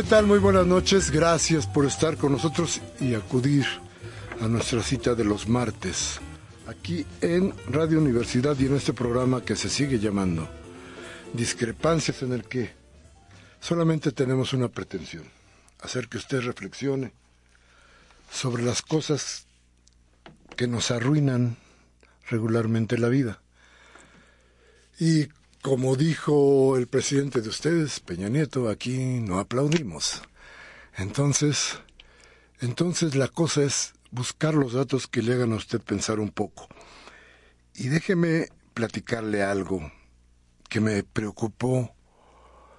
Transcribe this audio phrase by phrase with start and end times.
[0.00, 0.26] ¿Qué tal?
[0.26, 1.10] Muy buenas noches.
[1.10, 3.66] Gracias por estar con nosotros y acudir
[4.40, 6.20] a nuestra cita de los martes
[6.66, 10.48] aquí en Radio Universidad y en este programa que se sigue llamando
[11.34, 12.70] Discrepancias en el que
[13.60, 15.24] solamente tenemos una pretensión,
[15.82, 17.12] hacer que usted reflexione
[18.32, 19.44] sobre las cosas
[20.56, 21.58] que nos arruinan
[22.30, 23.42] regularmente la vida.
[24.98, 25.28] Y
[25.62, 30.22] como dijo el presidente de ustedes, Peña Nieto, aquí no aplaudimos.
[30.96, 31.78] Entonces,
[32.60, 36.68] entonces la cosa es buscar los datos que le hagan a usted pensar un poco.
[37.74, 39.92] Y déjeme platicarle algo
[40.68, 41.94] que me preocupó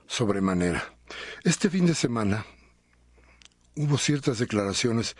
[0.08, 0.96] sobremanera.
[1.44, 2.46] Este fin de semana
[3.75, 5.16] hubo ciertas declaraciones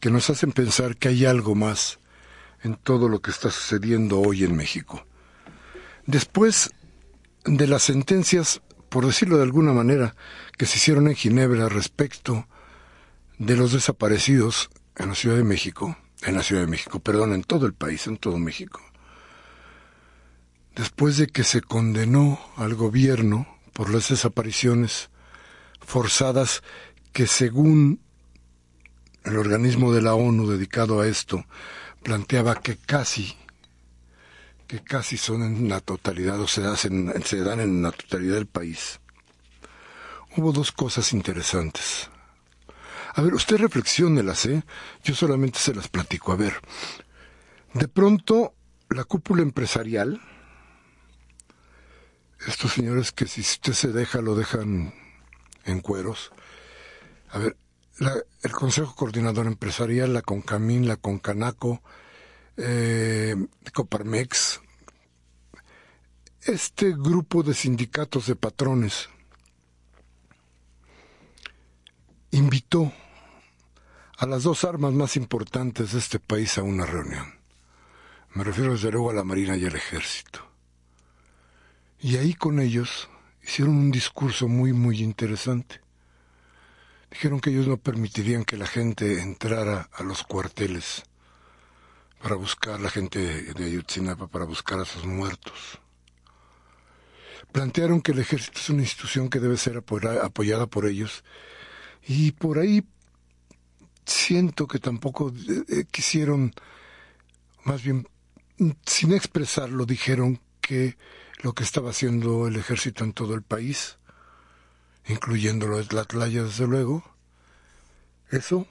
[0.00, 2.00] que nos hacen pensar que hay algo más
[2.62, 5.06] en todo lo que está sucediendo hoy en México.
[6.06, 6.70] Después
[7.44, 10.14] de las sentencias, por decirlo de alguna manera,
[10.56, 12.46] que se hicieron en Ginebra respecto
[13.38, 17.42] de los desaparecidos en la Ciudad de México, en la Ciudad de México, perdón, en
[17.42, 18.80] todo el país, en todo México.
[20.74, 25.10] Después de que se condenó al gobierno por las desapariciones
[25.80, 26.62] forzadas
[27.12, 28.00] que según
[29.24, 31.44] el organismo de la ONU dedicado a esto
[32.02, 33.36] planteaba que casi
[34.80, 39.00] casi son en la totalidad o se, hacen, se dan en la totalidad del país,
[40.36, 42.10] hubo dos cosas interesantes.
[43.14, 44.64] A ver, usted reflexiónelas, ¿eh?
[45.04, 46.32] Yo solamente se las platico.
[46.32, 46.54] A ver,
[47.72, 48.54] de pronto
[48.90, 50.20] la cúpula empresarial,
[52.46, 54.92] estos señores que si usted se deja lo dejan
[55.64, 56.32] en cueros.
[57.30, 57.56] A ver,
[58.42, 61.82] el Consejo Coordinador Empresarial, la CONCAMIN, la CONCANACO,
[62.56, 63.36] eh,
[63.72, 64.60] Coparmex,
[66.46, 69.08] este grupo de sindicatos de patrones
[72.32, 72.92] invitó
[74.18, 77.32] a las dos armas más importantes de este país a una reunión.
[78.34, 80.46] Me refiero desde luego a la Marina y al Ejército.
[82.00, 83.08] Y ahí con ellos
[83.42, 85.80] hicieron un discurso muy, muy interesante.
[87.10, 91.04] Dijeron que ellos no permitirían que la gente entrara a los cuarteles
[92.20, 95.80] para buscar la gente de Ayotzinapa, para buscar a sus muertos.
[97.54, 101.22] Plantearon que el ejército es una institución que debe ser apoyada por ellos
[102.04, 102.84] y por ahí
[104.04, 106.52] siento que tampoco eh, eh, quisieron,
[107.62, 108.08] más bien,
[108.84, 110.98] sin expresarlo, dijeron que
[111.42, 113.98] lo que estaba haciendo el ejército en todo el país,
[115.06, 117.04] incluyendo lo de Tlatlaya, desde luego,
[118.32, 118.66] eso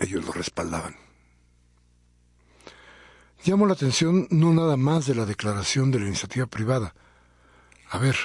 [0.00, 0.96] ellos lo respaldaban.
[3.44, 6.94] Llamo la atención no nada más de la declaración de la iniciativa privada.
[7.90, 8.16] A ver,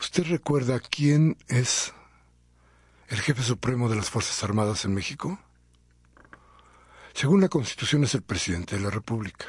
[0.00, 1.92] ¿usted recuerda quién es
[3.08, 5.38] el jefe supremo de las Fuerzas Armadas en México?
[7.14, 9.46] Según la Constitución es el presidente de la República.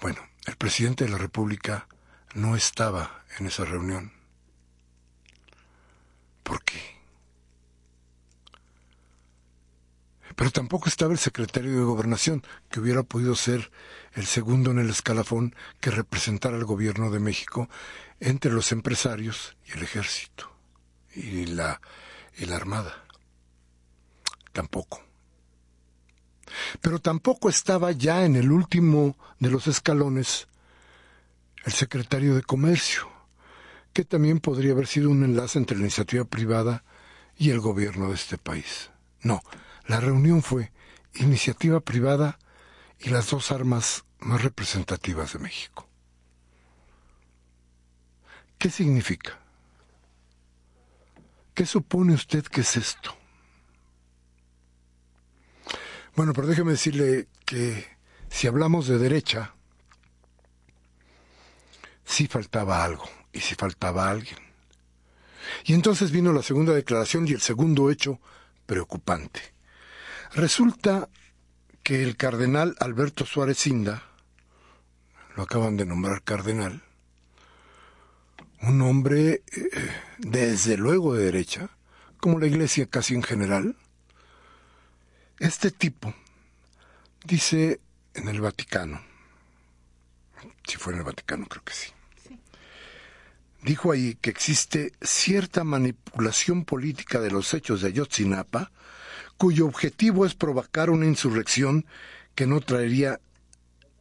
[0.00, 1.86] Bueno, el presidente de la República
[2.32, 4.12] no estaba en esa reunión.
[6.42, 6.80] ¿Por qué?
[10.38, 13.72] Pero tampoco estaba el secretario de Gobernación, que hubiera podido ser
[14.14, 17.68] el segundo en el escalafón que representara al gobierno de México
[18.20, 20.48] entre los empresarios y el ejército
[21.12, 21.80] y la,
[22.36, 23.04] y la armada.
[24.52, 25.02] Tampoco.
[26.80, 30.46] Pero tampoco estaba ya en el último de los escalones
[31.64, 33.08] el secretario de Comercio,
[33.92, 36.84] que también podría haber sido un enlace entre la iniciativa privada
[37.36, 38.90] y el gobierno de este país.
[39.22, 39.42] No,
[39.88, 40.70] la reunión fue
[41.14, 42.38] iniciativa privada
[43.00, 45.88] y las dos armas más representativas de México.
[48.58, 49.38] ¿Qué significa?
[51.54, 53.16] ¿Qué supone usted que es esto?
[56.14, 57.88] Bueno, pero déjeme decirle que
[58.28, 59.54] si hablamos de derecha,
[62.04, 64.38] sí faltaba algo y sí faltaba alguien.
[65.64, 68.20] Y entonces vino la segunda declaración y el segundo hecho
[68.66, 69.57] preocupante.
[70.34, 71.08] Resulta
[71.82, 74.02] que el cardenal Alberto Suárez Inda,
[75.36, 76.82] lo acaban de nombrar cardenal,
[78.60, 79.70] un hombre eh,
[80.18, 81.70] desde luego de derecha,
[82.18, 83.76] como la iglesia casi en general,
[85.38, 86.12] este tipo
[87.24, 87.80] dice
[88.14, 89.00] en el Vaticano,
[90.66, 91.90] si fue en el Vaticano creo que sí,
[93.62, 98.72] dijo ahí que existe cierta manipulación política de los hechos de Ayotzinapa,
[99.38, 101.86] cuyo objetivo es provocar una insurrección
[102.34, 103.20] que no traería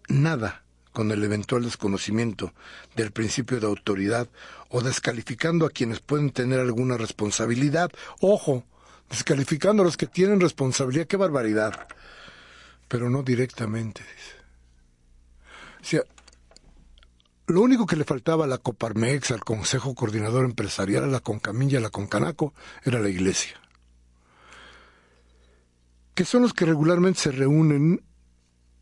[0.10, 2.54] nada con el eventual desconocimiento
[2.96, 4.28] del principio de autoridad
[4.70, 7.92] o descalificando a quienes pueden tener alguna responsabilidad.
[8.20, 8.66] Ojo,
[9.10, 11.88] descalificando a los que tienen responsabilidad, qué barbaridad.
[12.88, 14.02] Pero no directamente.
[15.82, 16.02] O sea,
[17.46, 21.78] lo único que le faltaba a la Coparmex, al Consejo Coordinador Empresarial, a la Concamilla,
[21.78, 22.54] a la Concanaco,
[22.84, 23.62] era la Iglesia.
[26.18, 28.04] Que son los que regularmente se reúnen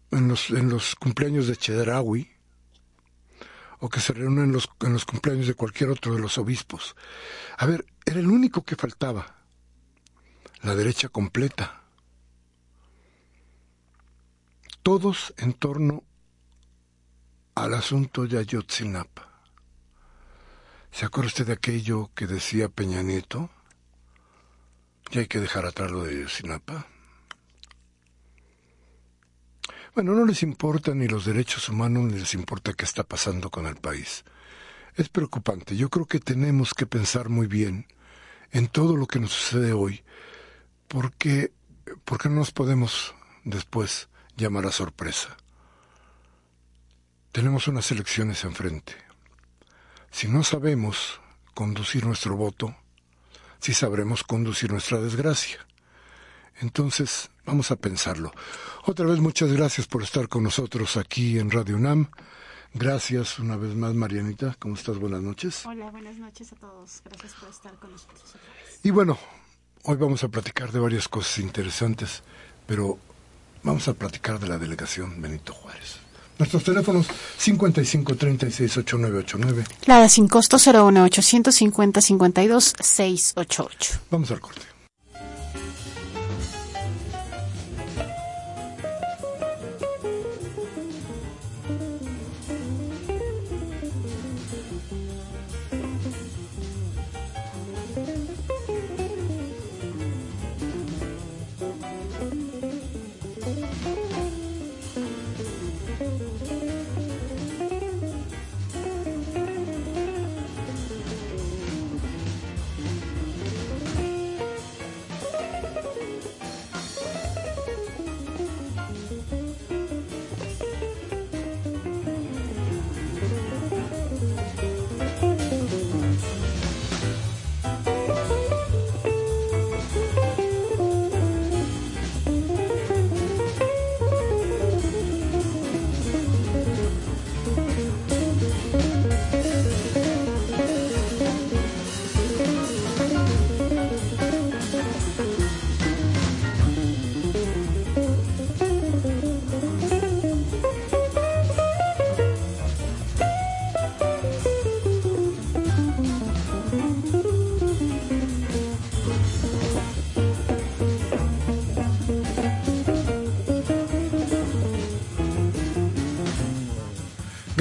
[0.10, 2.32] en los, en los cumpleaños de Chedraui,
[3.80, 6.96] o que se reúnen en los, en los cumpleaños de cualquier otro de los obispos.
[7.58, 9.36] A ver, era el único que faltaba.
[10.62, 11.84] La derecha completa.
[14.82, 16.06] Todos en torno
[17.54, 19.42] al asunto de Ayotzinapa.
[20.90, 23.50] ¿Se acuerda usted de aquello que decía Peña Nieto?
[25.12, 26.95] Ya hay que dejar atrás lo de Ayotzinapa.
[29.96, 33.66] Bueno, no les importa ni los derechos humanos ni les importa qué está pasando con
[33.66, 34.26] el país.
[34.96, 35.78] Es preocupante.
[35.78, 37.88] Yo creo que tenemos que pensar muy bien
[38.52, 40.04] en todo lo que nos sucede hoy,
[40.90, 41.54] porque,
[42.04, 43.16] porque no nos podemos
[43.46, 45.38] después llamar a sorpresa.
[47.32, 48.96] Tenemos unas elecciones enfrente.
[50.12, 51.22] Si no sabemos
[51.54, 52.76] conducir nuestro voto,
[53.62, 55.66] sí sabremos conducir nuestra desgracia.
[56.60, 58.32] Entonces, vamos a pensarlo.
[58.86, 62.08] Otra vez muchas gracias por estar con nosotros aquí en Radio UNAM.
[62.74, 64.56] Gracias una vez más, Marianita.
[64.60, 64.98] ¿Cómo estás?
[64.98, 65.66] Buenas noches.
[65.66, 67.02] Hola, buenas noches a todos.
[67.06, 68.36] Gracias por estar con nosotros.
[68.84, 69.18] Y bueno,
[69.84, 72.22] hoy vamos a platicar de varias cosas interesantes,
[72.68, 73.00] pero
[73.64, 76.00] vamos a platicar de la delegación Benito Juárez.
[76.38, 79.64] Nuestros teléfonos 55 36 8989.
[79.86, 84.00] La sin costo 01 850 52 688.
[84.12, 84.75] Vamos al corte.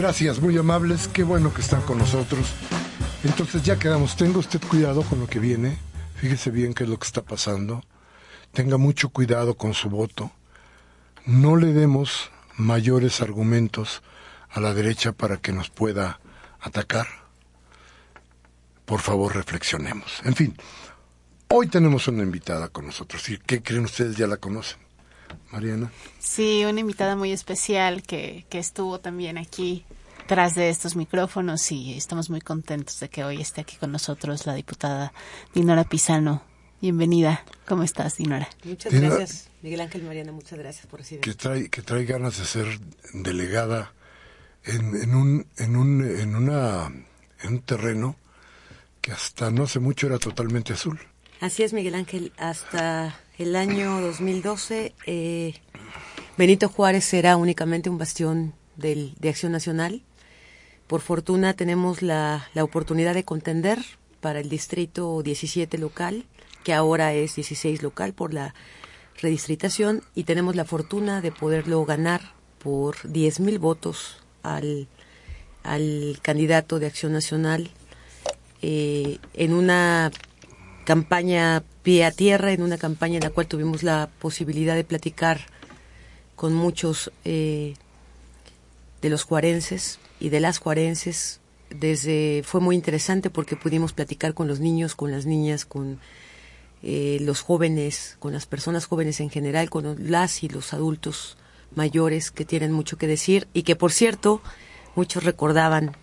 [0.04, 2.52] Gracias, muy amables, qué bueno que están con nosotros.
[3.24, 5.78] Entonces ya quedamos, tenga usted cuidado con lo que viene,
[6.16, 7.82] fíjese bien qué es lo que está pasando,
[8.52, 10.30] tenga mucho cuidado con su voto,
[11.24, 14.02] no le demos mayores argumentos
[14.50, 16.20] a la derecha para que nos pueda
[16.60, 17.06] atacar.
[18.84, 20.20] Por favor, reflexionemos.
[20.24, 20.54] En fin,
[21.48, 23.26] hoy tenemos una invitada con nosotros.
[23.30, 24.18] ¿Y qué creen ustedes?
[24.18, 24.83] ¿Ya la conocen?
[25.54, 25.92] Mariana.
[26.18, 29.84] Sí, una invitada muy especial que, que estuvo también aquí
[30.26, 34.46] tras de estos micrófonos y estamos muy contentos de que hoy esté aquí con nosotros
[34.46, 35.12] la diputada
[35.54, 36.42] Dinora Pisano.
[36.80, 37.44] Bienvenida.
[37.66, 38.48] ¿Cómo estás, Dinora?
[38.64, 40.32] Muchas gracias, Miguel Ángel Mariana.
[40.32, 41.24] Muchas gracias por recibirme.
[41.32, 42.66] Que trae, que trae ganas de ser
[43.12, 43.92] delegada
[44.64, 46.86] en, en, un, en, un, en, una,
[47.42, 48.16] en un terreno
[49.00, 50.98] que hasta no hace mucho era totalmente azul.
[51.40, 52.32] Así es, Miguel Ángel.
[52.38, 55.54] Hasta el año 2012, eh,
[56.36, 60.02] Benito Juárez era únicamente un bastión del, de Acción Nacional.
[60.86, 63.78] Por fortuna tenemos la, la oportunidad de contender
[64.20, 66.24] para el distrito 17 local,
[66.62, 68.54] que ahora es 16 local por la
[69.20, 74.88] redistritación, y tenemos la fortuna de poderlo ganar por 10 mil votos al,
[75.62, 77.70] al candidato de Acción Nacional
[78.62, 80.10] eh, en una
[80.84, 85.42] campaña pie a tierra, en una campaña en la cual tuvimos la posibilidad de platicar
[86.34, 87.74] con muchos eh,
[89.02, 91.40] de los juarenses y de las juarenses.
[91.70, 96.00] Desde fue muy interesante porque pudimos platicar con los niños, con las niñas, con
[96.82, 101.36] eh, los jóvenes, con las personas jóvenes en general, con las y los adultos
[101.74, 104.40] mayores que tienen mucho que decir y que por cierto
[104.94, 105.96] muchos recordaban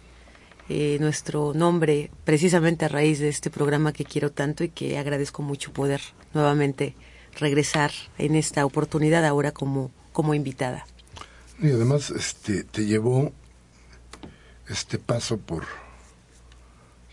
[0.73, 5.41] eh, nuestro nombre precisamente a raíz de este programa que quiero tanto y que agradezco
[5.41, 5.99] mucho poder
[6.33, 6.95] nuevamente
[7.37, 10.85] regresar en esta oportunidad ahora como, como invitada.
[11.59, 13.33] Y además este, te llevó
[14.69, 15.65] este paso por,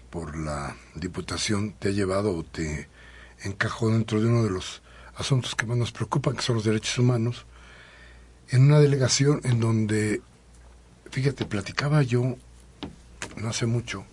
[0.09, 2.89] por la Diputación, te ha llevado o te
[3.43, 4.83] encajó dentro de uno de los
[5.17, 7.45] asuntos que más nos preocupan, que son los derechos humanos,
[8.51, 10.23] en una delegación en donde,
[11.11, 12.37] fíjate, platicaba yo
[13.39, 14.05] no hace mucho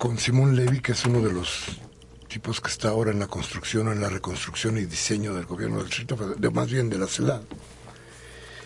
[0.00, 1.78] con Simón Levy, que es uno de los
[2.26, 5.88] tipos que está ahora en la construcción, en la reconstrucción y diseño del gobierno del
[5.88, 7.42] distrito, de, más bien de la ciudad.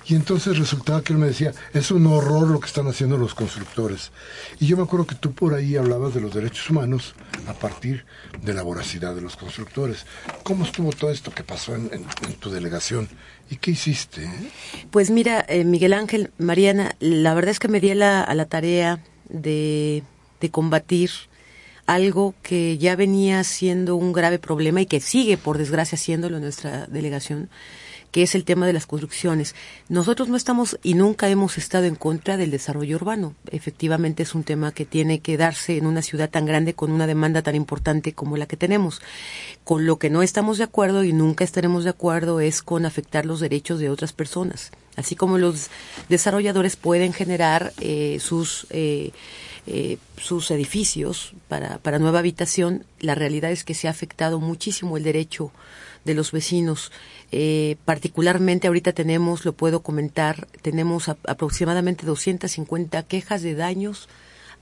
[0.07, 3.35] Y entonces resultaba que él me decía, es un horror lo que están haciendo los
[3.35, 4.12] constructores.
[4.61, 7.16] Y yo me acuerdo que tú por ahí hablabas de los derechos humanos
[7.49, 8.04] a partir
[8.40, 10.07] de la voracidad de los constructores.
[10.45, 11.88] ¿Cómo estuvo todo esto que pasó en,
[12.38, 13.09] tu delegación?
[13.50, 14.31] ¿Y qué hiciste?
[14.93, 17.95] Pues mira, eh, Miguel Ángel, Mariana, la verdad es que me di a
[18.35, 20.02] la tarea de,
[20.40, 21.11] de combatir
[21.87, 26.43] algo que ya venía siendo un grave problema y que sigue, por desgracia, siéndolo en
[26.43, 27.50] nuestra delegación,
[28.11, 29.54] que es el tema de las construcciones.
[29.88, 33.35] Nosotros no estamos y nunca hemos estado en contra del desarrollo urbano.
[33.50, 37.07] Efectivamente es un tema que tiene que darse en una ciudad tan grande con una
[37.07, 39.02] demanda tan importante como la que tenemos.
[39.64, 43.26] Con lo que no estamos de acuerdo y nunca estaremos de acuerdo es con afectar
[43.26, 44.71] los derechos de otras personas.
[44.96, 45.70] Así como los
[46.08, 49.12] desarrolladores pueden generar eh, sus eh,
[49.66, 54.98] eh, sus edificios para, para nueva habitación, la realidad es que se ha afectado muchísimo
[54.98, 55.52] el derecho
[56.04, 56.92] de los vecinos.
[57.32, 64.08] Eh, particularmente ahorita tenemos, lo puedo comentar, tenemos aproximadamente 250 quejas de daños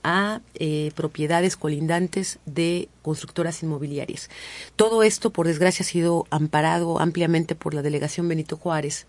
[0.05, 4.29] a eh, propiedades colindantes de constructoras inmobiliarias.
[4.77, 9.05] Todo esto, por desgracia, ha sido amparado ampliamente por la delegación Benito Juárez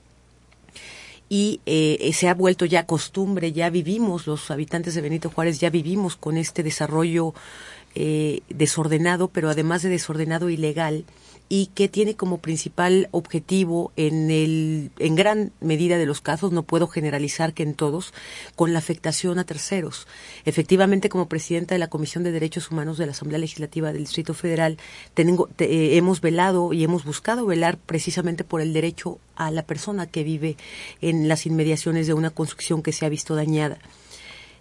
[1.34, 5.68] y eh, se ha vuelto ya costumbre, ya vivimos, los habitantes de Benito Juárez ya
[5.68, 7.34] vivimos con este desarrollo
[8.48, 11.04] desordenado, pero además de desordenado ilegal,
[11.48, 16.62] y que tiene como principal objetivo en el en gran medida de los casos no
[16.62, 18.14] puedo generalizar que en todos
[18.56, 20.06] con la afectación a terceros.
[20.46, 24.32] Efectivamente como presidenta de la Comisión de Derechos Humanos de la Asamblea Legislativa del Distrito
[24.32, 24.78] Federal
[25.12, 30.06] tengo, eh, hemos velado y hemos buscado velar precisamente por el derecho a la persona
[30.06, 30.56] que vive
[31.00, 33.78] en las inmediaciones de una construcción que se ha visto dañada.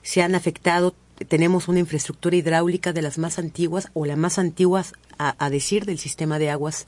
[0.02, 0.96] Se han afectado
[1.28, 6.00] tenemos una infraestructura hidráulica de las más antiguas o las más antiguas a, decir del
[6.00, 6.86] sistema de aguas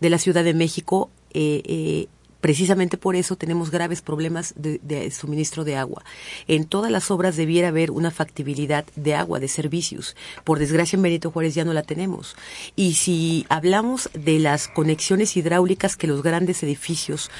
[0.00, 1.10] de la Ciudad de México.
[1.32, 2.08] Eh, eh,
[2.40, 6.04] precisamente por eso tenemos graves problemas de, suministro de agua.
[6.46, 10.14] En todas las obras debiera haber una factibilidad de agua, de servicios.
[10.44, 12.36] Por desgracia en Benito Juárez ya no la tenemos.
[12.76, 17.30] Y si hablamos de las conexiones hidráulicas que los grandes edificios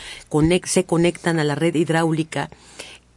[0.64, 2.50] se conectan a la red hidráulica,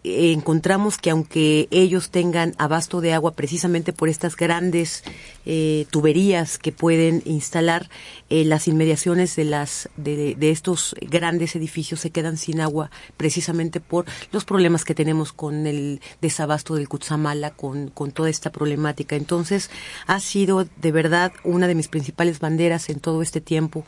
[0.03, 5.03] encontramos que aunque ellos tengan abasto de agua precisamente por estas grandes
[5.45, 7.89] eh, tuberías que pueden instalar,
[8.29, 14.05] eh, las inmediaciones de las de, estos grandes edificios se quedan sin agua precisamente por
[14.31, 19.15] los problemas que tenemos con el desabasto del Cutzamala, con, con toda esta problemática.
[19.15, 19.69] Entonces,
[20.07, 23.85] ha sido de verdad una de mis principales banderas en todo este tiempo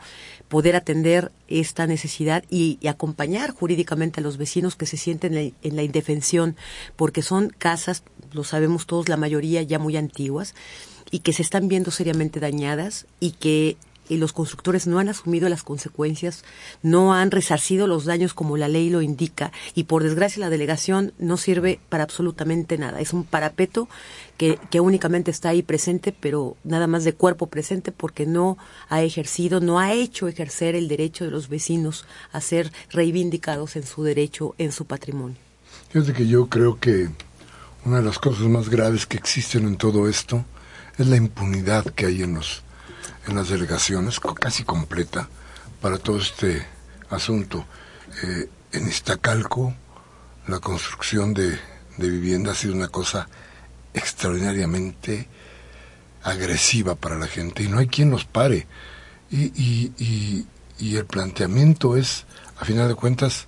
[0.52, 5.82] poder atender esta necesidad y, acompañar jurídicamente a los vecinos que se sienten en la,
[5.82, 6.56] indefensión,
[6.94, 10.54] porque son casas, lo sabemos todos, la mayoría ya muy antiguas,
[11.10, 13.78] y que se están viendo seriamente dañadas y que
[14.12, 16.44] y los constructores no han asumido las consecuencias,
[16.82, 21.12] no han resarcido los daños como la ley lo indica y por desgracia la delegación
[21.18, 23.00] no sirve para absolutamente nada.
[23.00, 23.88] Es un parapeto
[24.36, 28.58] que, que únicamente está ahí presente, pero nada más de cuerpo presente porque no
[28.90, 33.86] ha ejercido, no ha hecho ejercer el derecho de los vecinos a ser reivindicados en
[33.86, 35.38] su derecho, en su patrimonio.
[35.90, 37.08] Fíjate que yo creo que
[37.84, 40.44] una de las cosas más graves que existen en todo esto
[40.98, 42.62] es la impunidad que hay en los
[43.26, 45.28] en las delegaciones, casi completa,
[45.80, 46.66] para todo este
[47.10, 47.64] asunto.
[48.22, 49.74] Eh, en Iztacalco,
[50.46, 51.58] la construcción de,
[51.96, 53.28] de vivienda ha sido una cosa
[53.94, 55.28] extraordinariamente
[56.22, 58.66] agresiva para la gente y no hay quien los pare.
[59.30, 60.46] Y, y, y,
[60.78, 62.24] y, el planteamiento es,
[62.58, 63.46] a final de cuentas,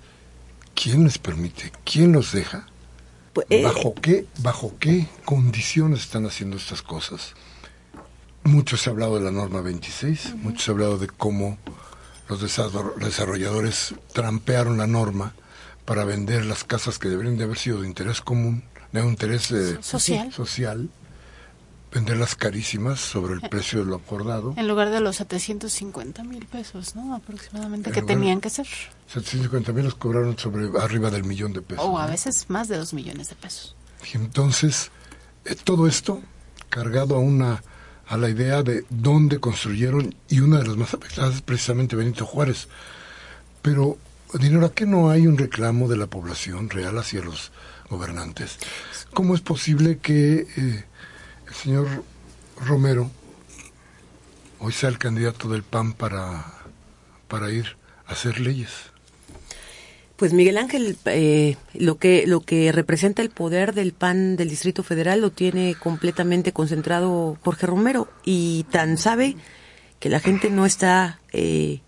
[0.75, 1.73] ¿quién les permite?
[1.85, 2.67] ¿Quién los deja?
[3.33, 7.35] Pues, eh, ¿Bajo, qué, ¿Bajo qué condiciones están haciendo estas cosas?
[8.45, 11.59] Mucho se ha hablado de la norma 26, mucho se ha hablado de cómo
[12.29, 15.35] los desarrolladores trampearon la norma
[15.85, 19.51] para vender las casas que deberían de haber sido de interés común, de un interés
[19.51, 20.33] eh, social.
[20.33, 20.89] social,
[21.93, 24.55] venderlas carísimas sobre el precio de lo acordado.
[24.57, 27.15] En lugar de los 750 mil pesos, ¿no?
[27.15, 28.67] Aproximadamente, que tenían que ser.
[29.07, 31.85] 750 mil los cobraron sobre arriba del millón de pesos.
[31.85, 33.77] O a veces más de dos millones de pesos.
[34.13, 34.91] Y entonces,
[35.45, 36.21] eh, todo esto
[36.69, 37.63] cargado a una
[38.07, 42.27] a la idea de dónde construyeron y una de las más afectadas es precisamente Benito
[42.27, 42.69] Juárez.
[43.63, 43.99] Pero,
[44.35, 47.51] Dinora, ¿qué no hay un reclamo de la población real hacia los
[47.89, 48.59] gobernantes?
[49.13, 50.85] ¿Cómo es posible que eh,
[51.47, 51.87] el señor
[52.61, 53.11] Romero
[54.59, 56.45] hoy sea el candidato del PAN para,
[57.29, 58.94] para ir a hacer leyes?
[60.25, 64.83] Pues Miguel Ángel, eh, lo que lo que representa el poder del PAN del Distrito
[64.83, 69.37] Federal lo tiene completamente concentrado Jorge Romero y tan sabe
[70.01, 71.83] que la gente no está eh,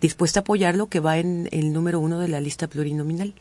[0.00, 3.32] dispuesta a apoyarlo que va en el número uno de la lista plurinominal,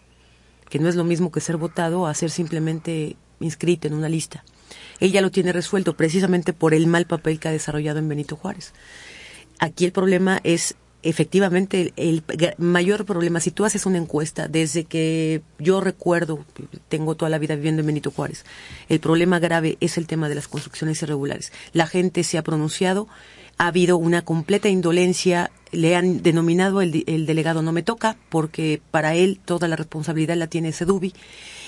[0.70, 4.44] que no es lo mismo que ser votado a ser simplemente inscrito en una lista.
[5.00, 8.74] Ella lo tiene resuelto precisamente por el mal papel que ha desarrollado en Benito Juárez.
[9.58, 12.24] Aquí el problema es efectivamente el,
[12.58, 16.44] mayor problema, si tú haces una encuesta, desde que yo recuerdo,
[16.90, 18.46] tengo toda la vida viviendo en Benito Juárez,
[18.90, 21.52] el problema grave es el tema de las construcciones irregulares.
[21.74, 23.08] La gente se ha pronunciado,
[23.58, 26.92] ha habido una completa indolencia, le han denominado el,
[27.26, 31.14] delegado no me toca, porque para él toda la responsabilidad la tiene Sedubi,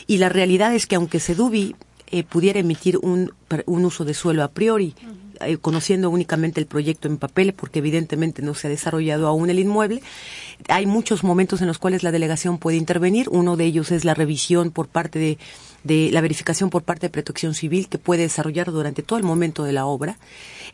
[0.08, 1.76] y la realidad es que aunque Sedubi
[2.12, 3.32] eh, pudiera emitir un,
[3.66, 4.96] un uso de suelo a priori,
[5.42, 9.60] eh, conociendo únicamente el proyecto en papel, porque evidentemente no se ha desarrollado aún el
[9.60, 10.02] inmueble.
[10.68, 13.28] Hay muchos momentos en los cuales la delegación puede intervenir.
[13.30, 15.38] Uno de ellos es la revisión por parte de,
[15.84, 19.64] de la verificación por parte de Protección Civil que puede desarrollar durante todo el momento
[19.64, 20.18] de la obra.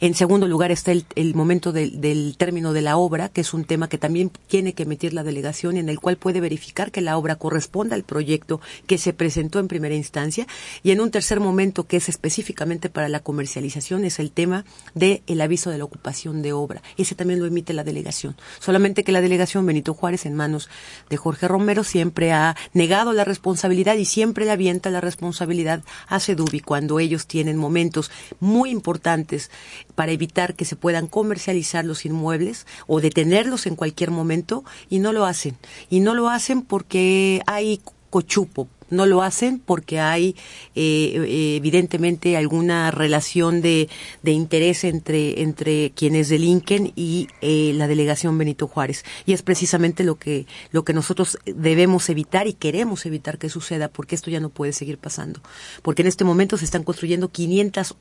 [0.01, 3.53] En segundo lugar está el, el momento del, del, término de la obra, que es
[3.53, 7.01] un tema que también tiene que emitir la delegación en el cual puede verificar que
[7.01, 10.47] la obra corresponda al proyecto que se presentó en primera instancia.
[10.83, 15.21] Y en un tercer momento, que es específicamente para la comercialización, es el tema del
[15.27, 16.81] el aviso de la ocupación de obra.
[16.97, 18.35] Ese también lo emite la delegación.
[18.59, 20.69] Solamente que la delegación Benito Juárez, en manos
[21.09, 26.59] de Jorge Romero, siempre ha negado la responsabilidad y siempre le avienta responsabilidad a Sedubi
[26.59, 29.51] cuando ellos tienen momentos muy importantes
[29.95, 35.13] para evitar que se puedan comercializar los inmuebles o detenerlos en cualquier momento y no
[35.13, 35.57] lo hacen.
[35.89, 40.35] Y no lo hacen porque hay cochupo, no lo hacen porque hay
[40.75, 43.89] eh, evidentemente alguna relación de,
[44.23, 49.05] de, interés entre, entre quienes delinquen y eh, la delegación Benito Juárez.
[49.25, 53.87] Y es precisamente lo que, lo que nosotros debemos evitar y queremos evitar que suceda
[53.87, 55.41] porque esto ya no puede seguir pasando.
[55.81, 57.95] Porque en este momento se están construyendo 500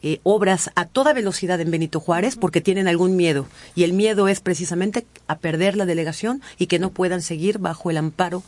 [0.00, 3.46] eh, obras a toda velocidad en Benito Juárez porque tienen algún miedo.
[3.74, 7.90] Y el miedo es precisamente a perder la delegación y que no puedan seguir bajo
[7.90, 8.44] el amparo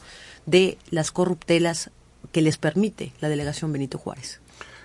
[0.47, 1.91] de las corruptelas
[2.33, 4.41] que les permite la delegación Benito Juárez.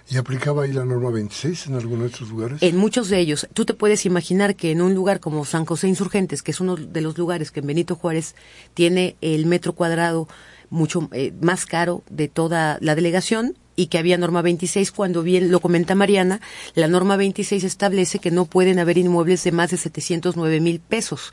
[0.08, 2.62] ¿Y aplicaba ahí la norma 26 en algunos de estos lugares?
[2.62, 3.48] En muchos de ellos.
[3.54, 6.76] Tú te puedes imaginar que en un lugar como San José Insurgentes, que es uno
[6.76, 8.36] de los lugares que en Benito Juárez
[8.76, 10.28] tiene el metro cuadrado
[10.70, 15.52] mucho eh, más caro de toda la delegación y que había norma 26 cuando bien
[15.52, 16.42] lo comenta Mariana,
[16.76, 21.32] la norma 26 establece que no pueden haber inmuebles de más de 709 mil pesos.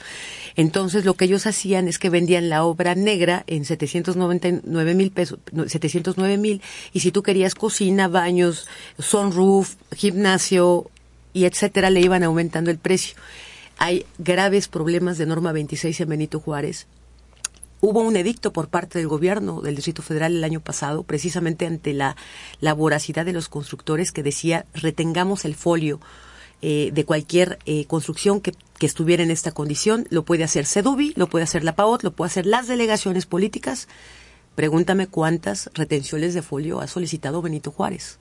[0.56, 5.38] Entonces lo que ellos hacían es que vendían la obra negra en 799 mil pesos,
[5.66, 8.66] 709 mil y si tú querías cocina, baños,
[8.98, 10.90] sunroof, gimnasio
[11.32, 13.16] y etcétera, le iban aumentando el precio.
[13.78, 16.86] Hay graves problemas de norma 26 en Benito Juárez
[17.84, 21.92] Hubo un edicto por parte del gobierno del Distrito Federal el año pasado, precisamente ante
[21.92, 22.14] la,
[22.60, 25.98] la voracidad de los constructores, que decía retengamos el folio
[26.60, 30.06] eh, de cualquier eh, construcción que, estuviera en esta condición.
[30.10, 33.88] Lo puede hacer CEDUBI, lo puede hacer la PAOT, lo puede hacer las delegaciones políticas.
[34.54, 38.20] Pregúntame cuántas retenciones de folio ha solicitado Benito Juárez.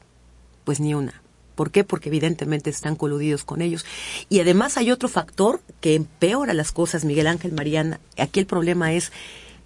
[0.63, 1.21] Pues ni una.
[1.54, 1.84] ¿Por qué?
[1.84, 3.86] Porque evidentemente están coludidos con ellos.
[4.28, 8.00] Y además hay otro factor que empeora las cosas, Miguel Ángel Mariana.
[8.17, 9.12] Aquí el problema es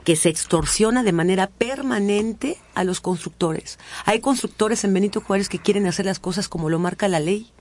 [0.06, 3.80] que se extorsiona de manera permanente a los constructores.
[4.06, 7.52] Hay constructores en Benito Juárez que quieren hacer las cosas como lo marca la ley,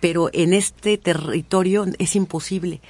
[0.00, 2.82] pero en este territorio es imposible.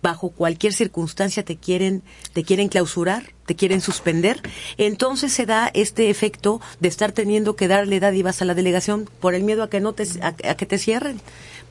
[0.00, 2.02] Bajo cualquier circunstancia te quieren,
[2.34, 4.40] te quieren clausurar, te quieren suspender.
[4.76, 9.34] Entonces se da este efecto de estar teniendo que darle dádivas a la delegación por
[9.34, 11.20] el miedo a que no te, a que te cierren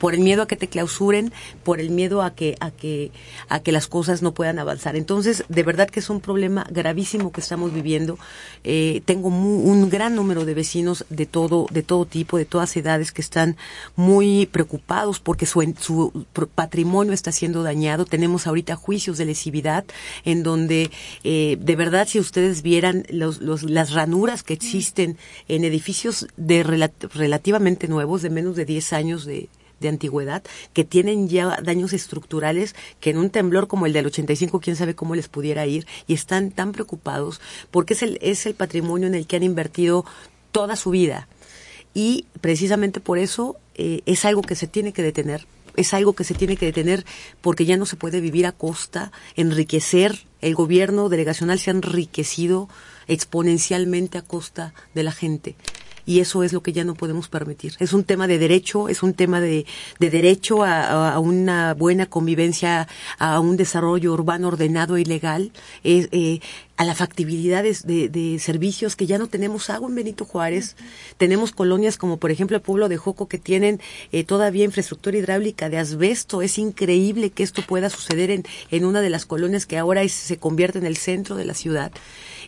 [0.02, 3.12] por el miedo a que te clausuren, por el miedo a que, a que,
[3.48, 4.96] a que las cosas no puedan avanzar.
[4.96, 8.18] Entonces, de verdad que es un problema gravísimo que estamos viviendo.
[8.64, 13.12] Eh, tengo un gran número de vecinos de todo, de todo tipo, de todas edades,
[13.12, 13.56] que están
[13.94, 18.04] muy preocupados porque su, su patrimonio está siendo dañado.
[18.04, 19.84] Tenemos ahorita juicios de lesividad
[20.24, 20.90] en donde,
[21.22, 26.64] eh, de verdad, si ustedes vieran los, los, las ranuras que existen en edificios de
[26.64, 29.48] relativamente nuevos, de menos de 10 años de,
[29.82, 30.42] de antigüedad
[30.72, 34.94] que tienen ya daños estructurales que en un temblor como el del 85 quién sabe
[34.94, 37.40] cómo les pudiera ir y están tan preocupados
[37.70, 40.04] porque es el, es el patrimonio en el que han invertido
[40.52, 41.28] toda su vida.
[41.94, 46.24] Y precisamente por eso eh, es algo que se tiene que detener, es algo que
[46.24, 47.04] se tiene que detener
[47.40, 50.24] porque ya no se puede vivir a costa, enriquecer.
[50.40, 52.68] El gobierno delegacional se ha enriquecido
[53.08, 55.56] exponencialmente a costa de la gente
[56.06, 57.74] y eso es lo que ya no podemos permitir.
[57.78, 59.66] Es un tema de derecho, es un tema de,
[59.98, 62.88] de derecho a, a, una buena convivencia,
[63.18, 65.52] a un desarrollo urbano ordenado y legal,
[65.84, 66.40] eh,
[66.76, 70.74] a la factibilidad de, de, servicios que ya no tenemos agua en Benito Juárez.
[71.16, 75.68] Tenemos colonias como por ejemplo el pueblo de Joco que tienen eh, todavía infraestructura hidráulica
[75.68, 76.42] de asbesto.
[76.42, 80.12] Es increíble que esto pueda suceder en, en una de las colonias que ahora es,
[80.12, 81.92] se convierte en el centro de la ciudad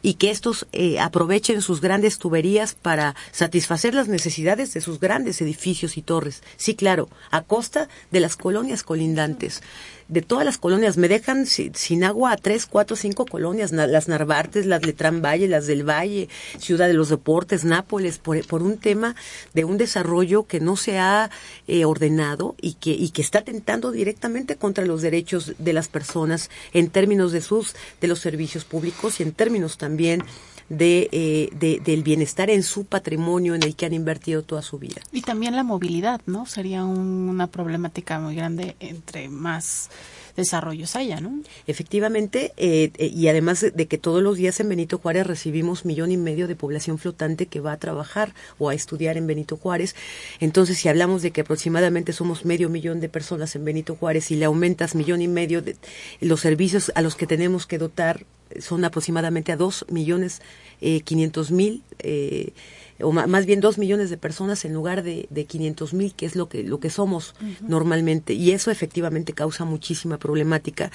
[0.05, 5.41] y que estos eh, aprovechen sus grandes tuberías para satisfacer las necesidades de sus grandes
[5.41, 6.43] edificios y torres.
[6.59, 9.63] Sí, claro, a costa de las colonias colindantes
[10.09, 10.97] de todas las colonias.
[10.97, 15.67] Me dejan sin, agua a tres, cuatro, cinco colonias, las Narvartes, las Letrán Valle, las
[15.67, 19.17] del Valle, Ciudad de los Deportes, Nápoles, por, por un tema
[19.53, 21.31] de un desarrollo que no se ha
[21.67, 26.51] eh, ordenado y que, y que está tentando directamente contra los derechos de las personas
[26.73, 30.23] en términos de sus, de los servicios públicos y en términos también
[30.69, 34.79] de, eh, de, del bienestar en su patrimonio en el que han invertido toda su
[34.79, 35.01] vida.
[35.13, 36.47] Y también la movilidad, ¿no?
[36.47, 39.91] Sería una problemática muy grande entre más
[40.37, 41.41] desarrollos haya, ¿no?
[41.67, 46.11] Efectivamente, eh, eh, y además de que todos los días en Benito Juárez recibimos millón
[46.11, 49.95] y medio de población flotante que va a trabajar o a estudiar en Benito Juárez.
[50.41, 54.37] Entonces, si hablamos de que aproximadamente somos medio millón de personas en Benito Juárez y
[54.37, 55.77] le aumentas millón y medio de
[56.21, 58.27] los servicios a los que tenemos que dotar
[58.61, 60.43] son aproximadamente a dos millones
[60.81, 62.53] eh, quinientos mil eh,
[63.01, 66.37] o más bien dos millones de personas en lugar de, de 500 mil, que es
[66.37, 68.35] lo que, lo que somos normalmente.
[68.35, 70.93] Y eso efectivamente causa muchísima problemática.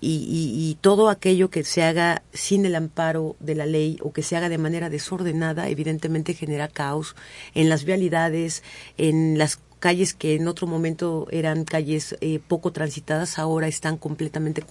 [0.00, 4.22] Y, y, todo aquello que se haga sin el amparo de la ley o que
[4.22, 7.14] se haga de manera desordenada, evidentemente genera caos
[7.54, 8.62] en las vialidades,
[8.98, 14.62] en las calles que en otro momento eran calles eh, poco transitadas, ahora están completamente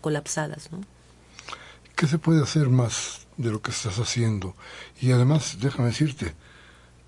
[0.00, 0.72] colapsadas.
[0.72, 0.80] ¿no?
[1.96, 4.54] ¿Qué se puede hacer más de lo que estás haciendo?
[5.00, 6.34] Y además, déjame decirte,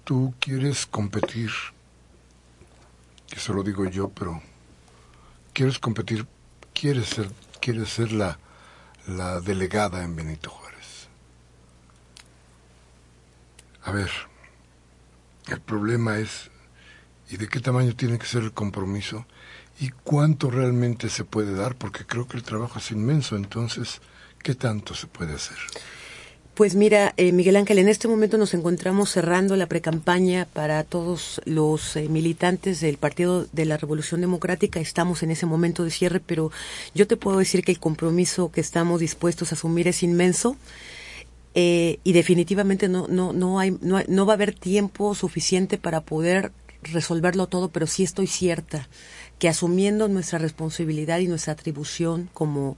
[0.03, 1.51] tú quieres competir,
[3.29, 4.41] que eso lo digo yo, pero
[5.53, 6.27] quieres competir,
[6.73, 8.39] quieres ser, quieres ser la,
[9.07, 11.09] la delegada en Benito Juárez.
[13.85, 14.11] A ver,
[15.49, 16.51] el problema es,
[17.29, 19.27] ¿y de qué tamaño tiene que ser el compromiso?
[19.81, 21.77] ¿Y cuánto realmente se puede dar?
[21.77, 24.01] Porque creo que el trabajo es inmenso, entonces
[24.43, 25.57] ¿Qué tanto se puede hacer?
[26.55, 31.41] Pues mira, eh, Miguel Ángel, en este momento nos encontramos cerrando la precampaña para todos
[31.45, 34.81] los eh, militantes del Partido de la Revolución Democrática.
[34.81, 36.51] Estamos en ese momento de cierre, pero
[36.97, 40.57] yo te puedo decir que el compromiso que estamos dispuestos a asumir es inmenso.
[41.55, 46.01] eh, y definitivamente no, no, no, hay, no, no va a haber tiempo suficiente para
[46.03, 48.89] poder resolverlo todo, pero sí estoy cierta
[49.39, 52.77] que asumiendo nuestra responsabilidad y nuestra atribución como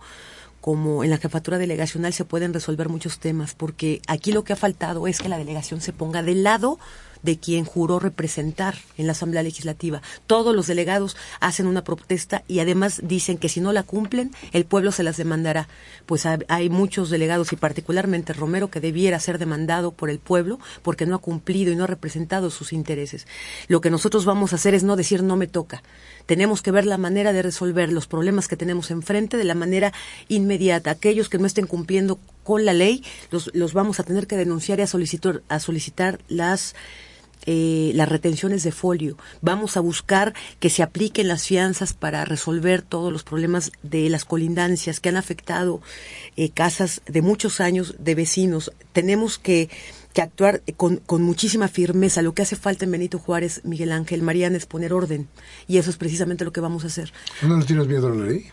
[0.60, 4.56] como en la jefatura delegacional se pueden resolver muchos temas, porque aquí lo que ha
[4.56, 6.78] faltado es que la delegación se ponga del lado
[7.22, 10.02] de quien juró representar en la Asamblea Legislativa.
[10.26, 14.64] Todos los delegados hacen una protesta y además dicen que si no la cumplen, el
[14.64, 15.68] pueblo se las demandará.
[16.06, 21.06] Pues hay muchos delegados y particularmente Romero que debiera ser demandado por el pueblo porque
[21.06, 23.26] no ha cumplido y no ha representado sus intereses.
[23.68, 25.82] Lo que nosotros vamos a hacer es no decir no me toca.
[26.26, 29.92] Tenemos que ver la manera de resolver los problemas que tenemos enfrente de la manera
[30.28, 30.90] inmediata.
[30.90, 34.78] Aquellos que no estén cumpliendo con la ley los, los vamos a tener que denunciar
[34.78, 36.74] y a solicitar, a solicitar las
[37.46, 39.16] eh, las retenciones de folio.
[39.40, 44.24] Vamos a buscar que se apliquen las fianzas para resolver todos los problemas de las
[44.24, 45.80] colindancias que han afectado
[46.36, 48.72] eh, casas de muchos años de vecinos.
[48.92, 49.70] Tenemos que,
[50.12, 52.22] que actuar con, con, muchísima firmeza.
[52.22, 55.28] Lo que hace falta en Benito Juárez, Miguel Ángel, Mariana, es poner orden.
[55.66, 57.12] Y eso es precisamente lo que vamos a hacer.
[57.42, 58.46] ¿No le tienes miedo a la ley?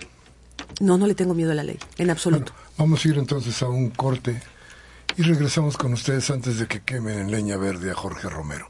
[0.79, 2.53] No, no le tengo miedo a la ley, en absoluto.
[2.77, 4.41] vamos a ir entonces a un corte
[5.15, 8.69] y regresamos con ustedes antes de que quemen en leña verde a Jorge Romero.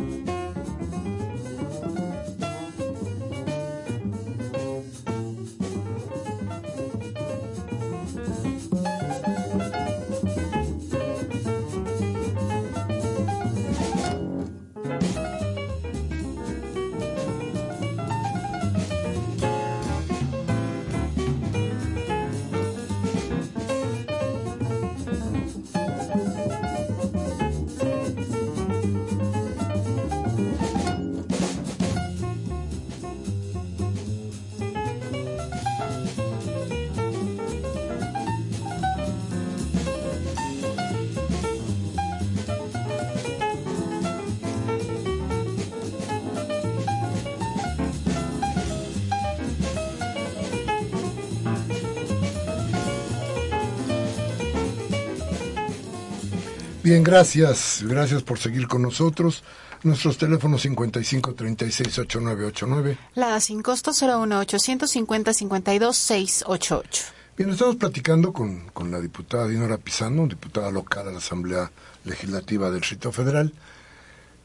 [56.91, 57.85] Bien, gracias.
[57.87, 59.45] Gracias por seguir con nosotros.
[59.83, 62.97] Nuestros teléfonos 55 36 8989.
[63.15, 67.03] La sin costo 01 850 52 688.
[67.37, 71.71] Bien, estamos platicando con, con la diputada Dinora Pisano, diputada local a la Asamblea
[72.03, 73.53] Legislativa del Distrito Federal,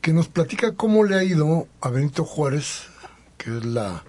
[0.00, 2.82] que nos platica cómo le ha ido a Benito Juárez,
[3.38, 4.04] que es la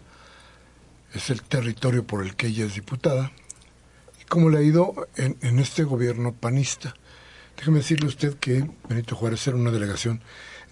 [1.12, 3.32] es el territorio por el que ella es diputada,
[4.21, 6.93] y cómo le ha ido en, en este gobierno panista.
[7.58, 10.22] Déjeme decirle usted que Benito Juárez era una delegación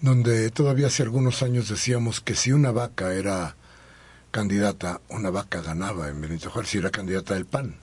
[0.00, 3.56] donde todavía hace algunos años decíamos que si una vaca era
[4.30, 7.74] candidata, una vaca ganaba en Benito Juárez si era candidata del PAN.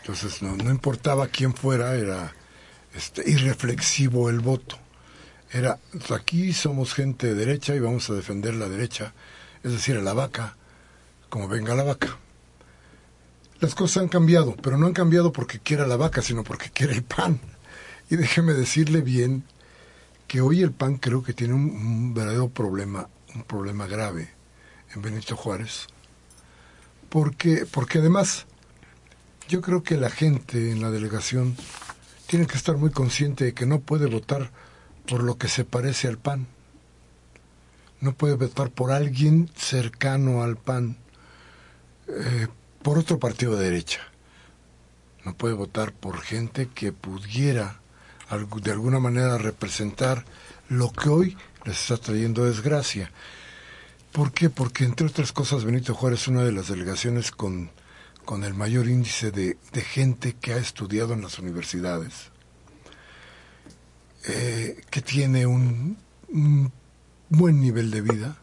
[0.00, 2.32] Entonces no, no importaba quién fuera, era
[2.94, 4.78] este, irreflexivo el voto.
[5.50, 5.78] Era,
[6.14, 9.12] aquí somos gente derecha y vamos a defender la derecha,
[9.62, 10.56] es decir, a la vaca,
[11.28, 12.16] como venga la vaca.
[13.60, 16.94] Las cosas han cambiado, pero no han cambiado porque quiera la vaca, sino porque quiere
[16.94, 17.38] el pan.
[18.12, 19.42] Y déjeme decirle bien
[20.28, 24.28] que hoy el PAN creo que tiene un, verdadero problema, un problema grave
[24.94, 25.86] en Benito Juárez.
[27.08, 28.44] Porque, porque además,
[29.48, 31.56] yo creo que la gente en la delegación
[32.26, 34.50] tiene que estar muy consciente de que no puede votar
[35.08, 36.46] por lo que se parece al PAN.
[38.02, 40.98] No puede votar por alguien cercano al PAN,
[42.08, 42.46] eh,
[42.82, 44.02] por otro partido de derecha.
[45.24, 47.80] No puede votar por gente que pudiera
[48.38, 50.24] de alguna manera representar
[50.68, 53.10] lo que hoy les está trayendo desgracia.
[54.10, 54.48] ¿Por qué?
[54.48, 57.70] Porque entre otras cosas Benito Juárez es una de las delegaciones con,
[58.24, 62.30] con el mayor índice de, gente que ha estudiado en las universidades,
[64.26, 66.72] eh, que tiene un, un
[67.28, 68.36] buen nivel de vida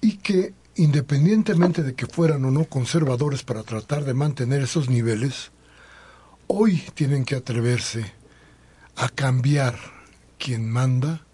[0.00, 5.50] y que independientemente de que fueran o no conservadores para tratar de mantener esos niveles,
[6.48, 8.12] hoy tienen que atreverse
[8.96, 9.78] a cambiar
[10.38, 11.26] quien manda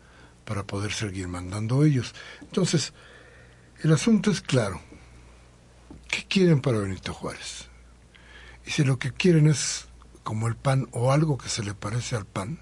[0.44, 2.14] para poder seguir mandando ellos.
[2.40, 2.92] Entonces,
[3.83, 4.81] el asunto es claro.
[6.09, 7.68] ¿Qué quieren para Benito Juárez?
[8.66, 9.88] Y si lo que quieren es
[10.22, 12.59] como el pan o algo que se le parece al pan,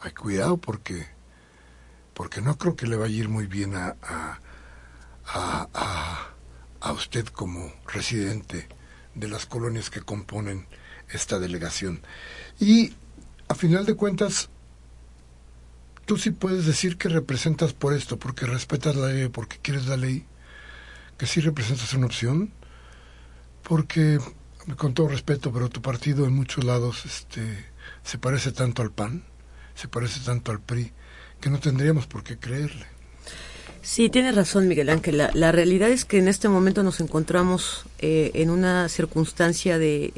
[0.00, 1.14] hay cuidado porque
[2.12, 4.38] porque no creo que le vaya a ir muy bien a, a,
[5.26, 6.28] a,
[6.80, 8.68] a usted como residente
[9.14, 10.68] de las colonias que componen
[11.08, 12.02] esta delegación.
[12.60, 12.94] Y
[13.54, 14.48] a final de cuentas,
[16.06, 19.96] tú sí puedes decir que representas por esto, porque respetas la ley, porque quieres la
[19.96, 20.24] ley,
[21.16, 22.50] que sí representas una opción,
[23.62, 24.18] porque
[24.76, 27.64] con todo respeto, pero tu partido en muchos lados este,
[28.02, 29.22] se parece tanto al PAN,
[29.76, 30.90] se parece tanto al PRI,
[31.40, 32.86] que no tendríamos por qué creerle.
[33.82, 35.30] Sí, tiene razón Miguel Ángel.
[35.32, 40.12] La, realidad es que en este momento nos encontramos eh, en una circunstancia de,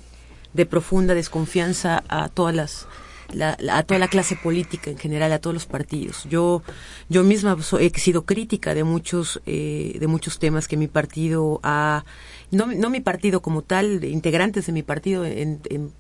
[0.55, 2.87] de profunda desconfianza a todas las
[3.29, 6.25] a toda la clase política en general, a todos los partidos.
[6.31, 6.63] Yo,
[7.09, 12.05] yo misma he sido crítica de muchos, eh, de muchos temas que mi partido ha,
[12.51, 15.93] no, no mi partido como tal, integrantes de mi partido en, en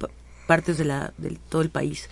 [0.46, 2.08] partes de, la, de todo el país.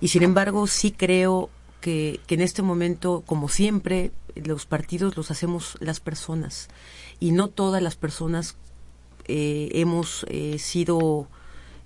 [0.00, 1.48] Y sin embargo, sí creo
[1.80, 6.68] que, que en este momento, como siempre, los partidos los hacemos las personas.
[7.20, 8.56] Y no todas las personas
[9.26, 11.28] eh, hemos eh, sido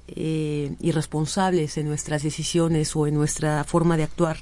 [0.08, 4.38] eh, irresponsables en nuestras decisiones o en nuestra forma de actuar.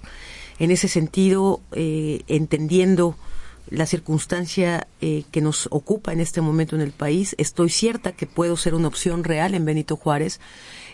[0.59, 3.17] En ese sentido, eh, entendiendo
[3.69, 8.27] la circunstancia eh, que nos ocupa en este momento en el país, estoy cierta que
[8.27, 10.41] puedo ser una opción real en Benito Juárez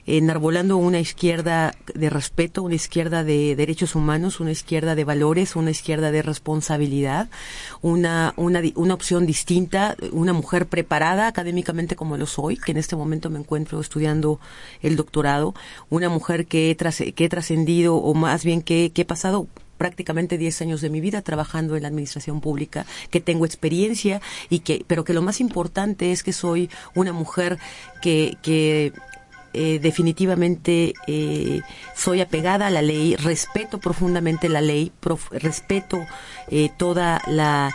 [0.07, 5.71] enarbolando una izquierda de respeto, una izquierda de derechos humanos, una izquierda de valores, una
[5.71, 7.29] izquierda de responsabilidad,
[7.83, 12.97] una, una, una opción distinta, una mujer preparada académicamente como lo soy, que en este
[12.97, 14.41] momento me encuentro estudiando
[14.83, 15.55] el doctorado,
[15.89, 19.49] una mujer que he, que trascendido, o más bien que, que he pasado
[19.81, 24.59] prácticamente 10 años de mi vida trabajando en la administración pública, que tengo experiencia y
[24.59, 27.59] que, pero que lo más importante es que soy una mujer
[28.03, 28.93] que, que
[29.55, 31.63] eh, definitivamente eh,
[31.97, 34.93] soy apegada a la ley, respeto profundamente la ley,
[35.31, 36.07] respeto
[36.49, 37.75] eh, toda la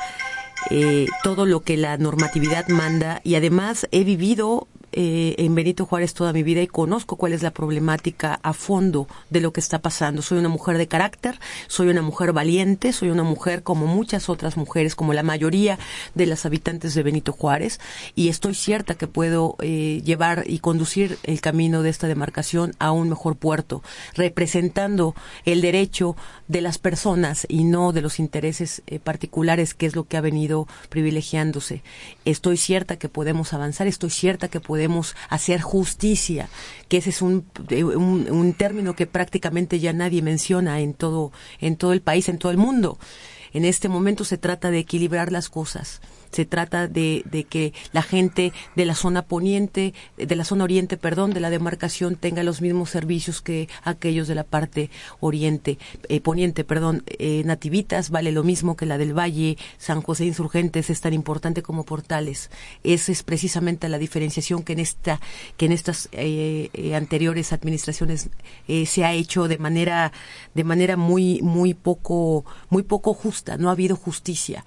[1.21, 6.31] todo lo que la normatividad manda y además he vivido eh, en Benito Juárez toda
[6.31, 10.21] mi vida y conozco cuál es la problemática a fondo de lo que está pasando.
[10.21, 14.55] Soy una mujer de carácter, soy una mujer valiente, soy una mujer como muchas otras
[14.55, 15.77] mujeres, como la mayoría
[16.13, 17.81] de las habitantes de Benito Juárez,
[18.15, 22.93] y estoy cierta que puedo eh, llevar y conducir el camino de esta demarcación a
[22.93, 26.15] un mejor puerto, representando el derecho
[26.47, 30.21] de las personas y no de los intereses eh, particulares, que es lo que ha
[30.21, 31.83] venido privilegiándose.
[32.23, 34.84] Estoy cierta que podemos avanzar, estoy cierta que podemos
[35.29, 36.49] hacer justicia,
[36.87, 41.77] que ese es un, un, un término que prácticamente ya nadie menciona en todo, en
[41.77, 42.97] todo el país, en todo el mundo.
[43.53, 46.01] En este momento se trata de equilibrar las cosas
[46.35, 50.97] se trata de, de, que la gente de la zona poniente, de la zona oriente,
[50.97, 54.89] perdón, de la demarcación tenga los mismos servicios que aquellos de la parte
[55.21, 55.77] oriente,
[56.09, 60.89] eh, poniente, perdón, eh, nativitas vale lo mismo que la del Valle, San José Insurgentes
[60.89, 62.49] es tan importante como Portales.
[62.83, 65.21] Esa es precisamente la diferenciación que en esta,
[65.55, 68.29] que en estas eh, anteriores administraciones
[68.67, 70.11] se ha hecho de manera,
[70.53, 73.55] de manera muy, muy poco, muy poco justa.
[73.55, 74.65] No ha habido justicia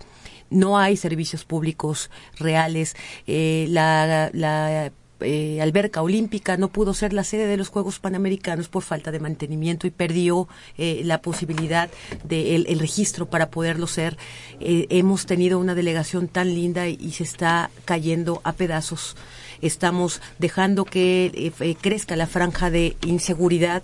[0.51, 2.97] no hay servicios públicos reales.
[3.27, 8.69] Eh, la, la eh, alberca olímpica no pudo ser la sede de los Juegos Panamericanos
[8.69, 11.91] por falta de mantenimiento y perdió eh, la posibilidad
[12.25, 14.17] del el registro para poderlo ser.
[14.61, 19.17] hemos tenido una delegación tan linda y, se está cayendo a pedazos.
[19.61, 23.83] Estamos dejando que crezca la franja de inseguridad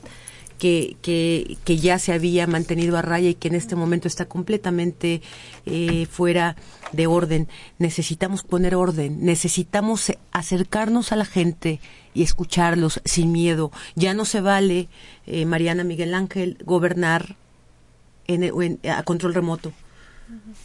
[0.64, 4.24] que, que, que, ya se había mantenido a raya y que en este momento está
[4.24, 5.20] completamente
[5.66, 6.56] eh, fuera
[6.92, 7.48] de orden.
[7.78, 11.80] Necesitamos poner orden, necesitamos acercarnos a la gente
[12.14, 13.72] y escucharlos sin miedo.
[13.94, 14.88] Ya no se vale,
[15.26, 17.36] eh, Mariana Miguel Ángel, gobernar
[18.26, 19.70] en, a control remoto.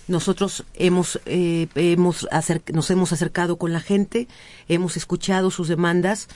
[0.07, 2.25] Nosotros hemos, eh, hemos
[2.71, 4.29] nos hemos acercado con la gente,
[4.69, 6.29] hemos escuchado sus demandas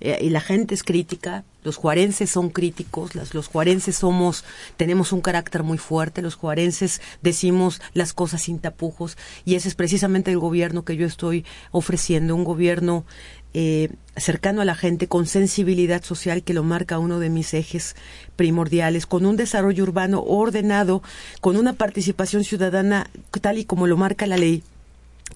[0.00, 4.44] eh, y la gente es crítica, los juarenses son críticos, las, los juarenses somos,
[4.76, 9.74] tenemos un carácter muy fuerte, los juarenses decimos las cosas sin tapujos y ese es
[9.74, 13.04] precisamente el gobierno que yo estoy ofreciendo, un gobierno
[13.58, 17.96] eh, cercano a la gente, con sensibilidad social, que lo marca uno de mis ejes
[18.36, 21.02] primordiales, con un desarrollo urbano ordenado,
[21.40, 23.08] con una participación ciudadana
[23.40, 24.62] tal y como lo marca la ley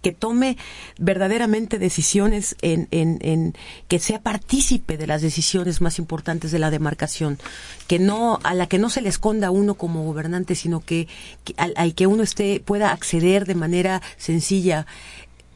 [0.02, 0.56] que tome
[0.98, 3.54] verdaderamente decisiones en, en, en,
[3.88, 7.38] que sea partícipe de las decisiones más importantes de la demarcación,
[7.86, 11.08] que no a la que no se le esconda uno como gobernante, sino que,
[11.56, 14.86] al, que uno esté pueda acceder de manera sencilla.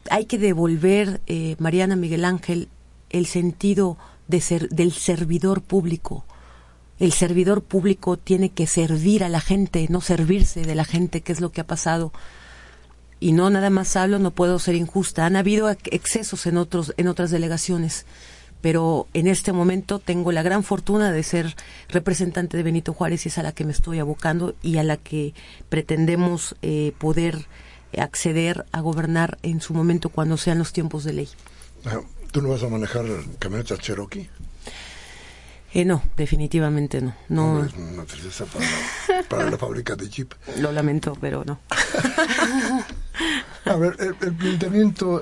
[0.09, 2.69] Hay que devolver, eh, Mariana Miguel Ángel,
[3.09, 6.25] el sentido de ser, del servidor público.
[6.99, 11.33] El servidor público tiene que servir a la gente, no servirse de la gente, que
[11.33, 12.13] es lo que ha pasado
[13.19, 15.25] y no nada más hablo, no puedo ser injusta.
[15.25, 18.05] Han habido excesos en otros en otras delegaciones,
[18.61, 21.55] pero en este momento tengo la gran fortuna de ser
[21.89, 24.97] representante de Benito Juárez y es a la que me estoy abocando y a la
[24.97, 25.33] que
[25.69, 27.47] pretendemos eh, poder
[27.97, 31.29] acceder a gobernar en su momento cuando sean los tiempos de ley.
[32.31, 33.05] ¿Tú no vas a manejar
[33.39, 34.29] camioneta Cherokee?
[35.75, 37.13] Eh, no, definitivamente no.
[37.27, 38.45] no es una tristeza
[39.27, 40.33] para, la, fábrica de Jeep.
[40.59, 41.59] Lo lamento, pero no.
[43.65, 45.21] a ver, el, planteamiento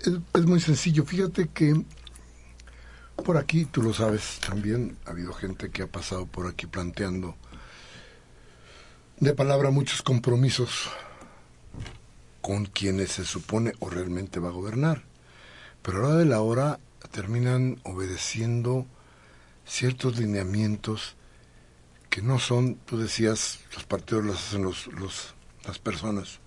[0.00, 1.04] es, muy sencillo.
[1.04, 1.80] Fíjate que
[3.24, 7.36] por aquí, tú lo sabes también, ha habido gente que ha pasado por aquí planteando
[9.20, 10.90] de palabra muchos compromisos
[12.40, 15.04] con quienes se supone o realmente va a gobernar.
[15.82, 16.80] Pero a la hora de la hora
[17.12, 18.88] terminan obedeciendo
[19.66, 21.16] ciertos lineamientos
[22.10, 25.34] que no son, tú decías, los partidos los hacen los, los,
[25.66, 26.40] las personas.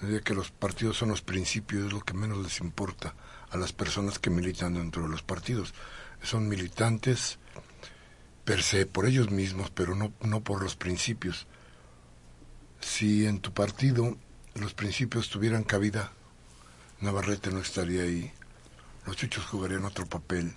[0.00, 3.14] Decía que los partidos son los principios, es lo que menos les importa
[3.50, 5.74] a las personas que militan dentro de los partidos.
[6.22, 7.38] Son militantes
[8.44, 11.46] per se, por ellos mismos, pero no, no por los principios.
[12.80, 14.16] Si en tu partido
[14.54, 16.12] los principios tuvieran cabida,
[17.00, 18.32] Navarrete no estaría ahí,
[19.06, 20.54] los chuchos jugarían otro papel,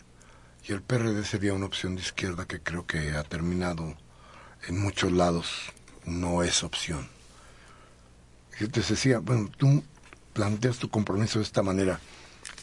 [0.68, 3.96] y el PRD sería una opción de izquierda que creo que ha terminado
[4.68, 5.72] en muchos lados,
[6.06, 7.08] no es opción.
[8.60, 9.84] Yo te decía, bueno, tú
[10.34, 12.00] planteas tu compromiso de esta manera,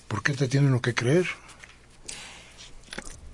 [0.08, 1.26] ¿por qué te tienen lo que creer?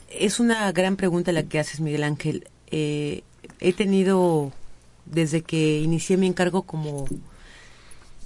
[0.09, 2.49] Es una gran pregunta la que haces, Miguel Ángel.
[2.69, 3.25] Eh,
[3.59, 4.53] he tenido,
[5.07, 7.07] desde que inicié mi encargo como,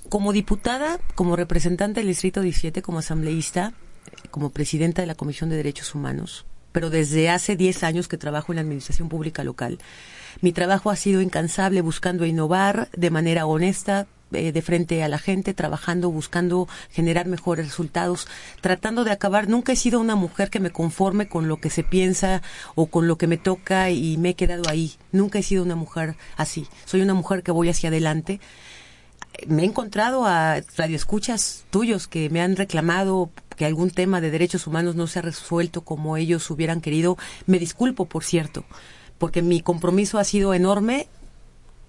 [0.08, 3.72] como diputada, como representante del Distrito 17, como asambleísta,
[4.30, 8.52] como presidenta de la Comisión de Derechos Humanos, pero desde hace 10 años que trabajo
[8.52, 9.78] en la Administración Pública Local.
[10.40, 15.18] Mi trabajo ha sido incansable buscando innovar de manera honesta, eh, de frente a la
[15.18, 18.26] gente, trabajando, buscando generar mejores resultados,
[18.60, 19.48] tratando de acabar.
[19.48, 22.42] Nunca he sido una mujer que me conforme con lo que se piensa
[22.74, 24.94] o con lo que me toca y me he quedado ahí.
[25.12, 26.66] Nunca he sido una mujer así.
[26.84, 28.40] Soy una mujer que voy hacia adelante
[29.46, 34.66] me he encontrado a radioescuchas tuyos que me han reclamado que algún tema de derechos
[34.66, 37.16] humanos no se ha resuelto como ellos hubieran querido.
[37.46, 38.64] Me disculpo, por cierto,
[39.18, 41.08] porque mi compromiso ha sido enorme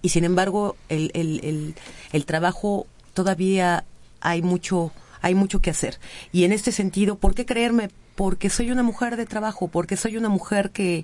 [0.01, 1.75] y sin embargo el, el,
[2.11, 3.85] el, trabajo todavía
[4.21, 4.91] hay mucho
[5.21, 5.99] hay mucho que hacer.
[6.31, 7.89] Y en este sentido, ¿por qué creerme?
[8.15, 11.03] Porque soy una mujer de trabajo, porque soy una mujer que,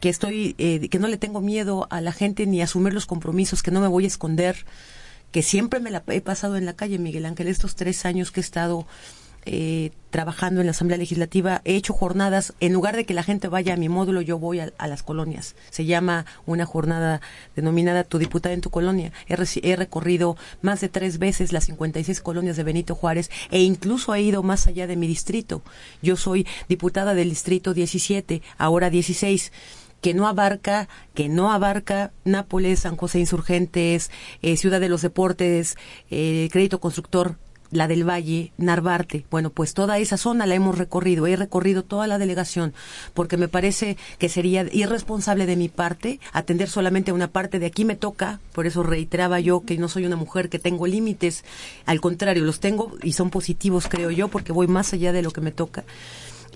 [0.00, 3.04] que estoy, eh, que no le tengo miedo a la gente ni a asumir los
[3.04, 4.64] compromisos, que no me voy a esconder,
[5.30, 8.40] que siempre me la he pasado en la calle, Miguel Ángel, estos tres años que
[8.40, 8.86] he estado
[9.50, 13.48] eh, trabajando en la Asamblea Legislativa, he hecho jornadas, en lugar de que la gente
[13.48, 15.54] vaya a mi módulo, yo voy a, las colonias.
[15.70, 17.20] Se llama una jornada
[17.56, 19.12] denominada Tu diputada en tu colonia.
[19.26, 24.22] He, recorrido más de tres veces las 56 colonias de Benito Juárez e incluso he
[24.22, 25.62] ido más allá de mi distrito.
[26.02, 29.52] Yo soy diputada del distrito 17, ahora 16
[30.00, 34.10] que no abarca, que no abarca Nápoles, San José Insurgentes,
[34.42, 35.76] eh, Ciudad de los Deportes,
[36.10, 37.36] eh, Crédito Constructor,
[37.70, 39.24] la del Valle, Narvarte.
[39.30, 41.26] Bueno, pues toda esa zona la hemos recorrido.
[41.26, 42.72] He recorrido toda la delegación
[43.14, 47.66] porque me parece que sería irresponsable de mi parte atender solamente a una parte de
[47.66, 48.40] aquí me toca.
[48.52, 51.44] Por eso reiteraba yo que no soy una mujer que tengo límites.
[51.86, 55.30] Al contrario, los tengo y son positivos, creo yo, porque voy más allá de lo
[55.30, 55.84] que me toca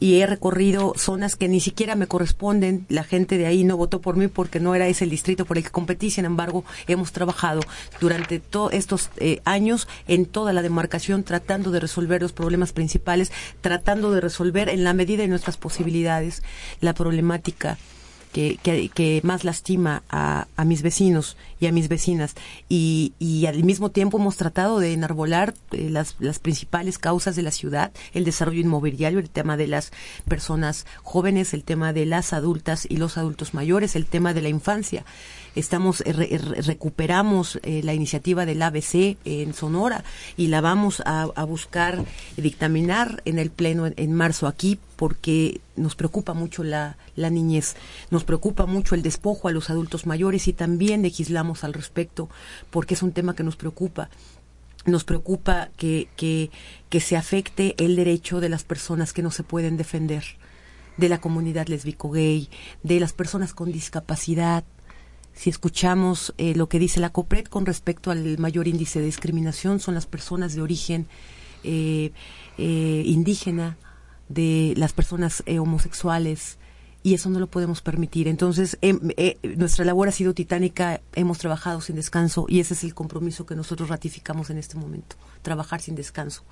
[0.02, 2.86] y he recorrido zonas que ni siquiera me corresponden.
[2.88, 5.58] La gente de ahí no votó por mí porque no era ese el distrito por
[5.58, 6.10] el que competí.
[6.10, 7.60] Sin embargo, hemos trabajado
[8.00, 13.30] durante todos estos eh, años en toda la demarcación tratando de resolver los problemas principales,
[13.60, 16.42] tratando de resolver en la medida de nuestras posibilidades
[16.80, 17.78] la problemática
[18.32, 22.34] que, que, más lastima a, a, mis vecinos y a mis vecinas.
[22.68, 27.42] Y, y al mismo tiempo hemos tratado de enarbolar eh, las, las principales causas de
[27.42, 29.92] la ciudad, el desarrollo inmobiliario, el tema de las
[30.26, 34.48] personas jóvenes, el tema de las adultas y los adultos mayores, el tema de la
[34.48, 35.04] infancia
[35.54, 40.04] estamos eh, recuperamos eh, la iniciativa del ABC en Sonora
[40.36, 42.04] y la vamos a, buscar
[42.36, 47.74] dictaminar en el pleno en, marzo aquí porque nos preocupa mucho la, la niñez,
[48.10, 52.28] nos preocupa mucho el despojo a los adultos mayores y también legislamos al respecto
[52.70, 54.08] porque es un tema que nos preocupa.
[54.84, 56.50] Nos preocupa que, que,
[56.88, 60.24] que, se afecte el derecho de las personas que no se pueden defender,
[60.96, 62.48] de la comunidad lesbico gay,
[62.82, 64.64] de las personas con discapacidad,
[65.34, 69.80] si escuchamos eh, lo que dice la COPRED con respecto al mayor índice de discriminación,
[69.80, 71.06] son las personas de origen
[71.64, 72.12] eh,
[72.58, 73.76] eh, indígena,
[74.28, 76.56] de las personas homosexuales,
[77.02, 78.28] y eso no lo podemos permitir.
[78.28, 78.98] Entonces, em,
[79.56, 83.56] nuestra labor ha sido titánica, hemos trabajado sin descanso y ese es el compromiso que
[83.56, 86.44] nosotros ratificamos en este momento, trabajar sin descanso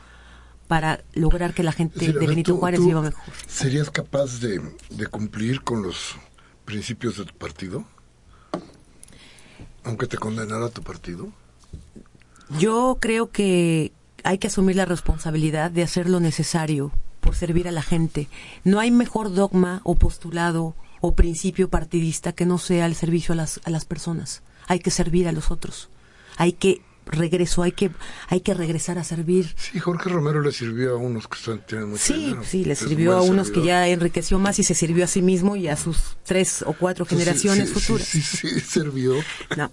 [0.69, 3.33] para lograr que la gente de Benito Juárez viva mejor.
[3.47, 4.61] ¿Serías capaz de
[5.11, 6.17] cumplir con los
[6.67, 7.87] principios de tu partido?
[9.85, 11.29] Aunque te condenara tu partido.
[12.59, 13.93] Yo creo que
[14.25, 18.29] hay que asumir la responsabilidad de hacer lo necesario por servir a la gente.
[18.65, 23.37] No hay mejor dogma o postulado o principio partidista que no sea el servicio a
[23.37, 24.43] las, a las personas.
[24.67, 25.89] Hay que servir a los otros.
[26.37, 27.91] Hay que regreso, hay que,
[28.29, 29.55] hay que regresar a servir.
[29.57, 32.45] Sí, Jorge Romero le sirvió a unos que están, tienen mucho Sí, dinero.
[32.45, 35.57] sí, le sirvió a unos que ya enriqueció más y se sirvió a sí mismo
[35.57, 38.07] y a sus tres o cuatro generaciones sí, sí, futuras.
[38.07, 39.15] Sí, sí, sí, sirvió.
[39.57, 39.71] No,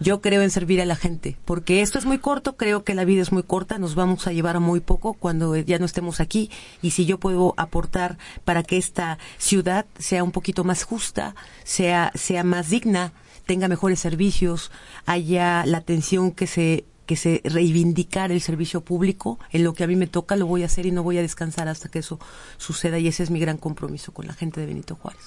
[0.00, 3.04] yo creo en servir a la gente, porque esto es muy corto, creo que la
[3.04, 6.20] vida es muy corta, nos vamos a llevar a muy poco cuando ya no estemos
[6.20, 6.50] aquí
[6.82, 11.34] y si yo puedo aportar para que esta ciudad sea un poquito más justa,
[11.64, 13.12] sea sea más digna,
[13.46, 14.70] tenga mejores servicios,
[15.06, 19.86] haya la atención que se que se reivindicar el servicio público, en lo que a
[19.86, 22.18] mí me toca lo voy a hacer y no voy a descansar hasta que eso
[22.58, 25.22] suceda y ese es mi gran compromiso con la gente de Benito Juárez.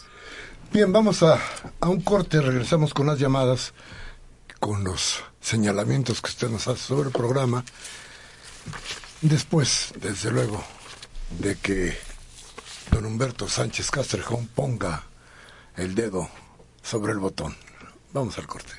[0.74, 1.40] Bien, vamos a,
[1.80, 3.74] a un corte, regresamos con las llamadas,
[4.60, 7.64] con los señalamientos que usted nos hace sobre el programa.
[9.22, 10.62] Después, desde luego,
[11.40, 11.98] de que
[12.92, 15.06] don Humberto Sánchez Castrejón ponga
[15.78, 16.30] el dedo
[16.84, 17.56] sobre el botón.
[18.12, 18.74] Vamos al corte.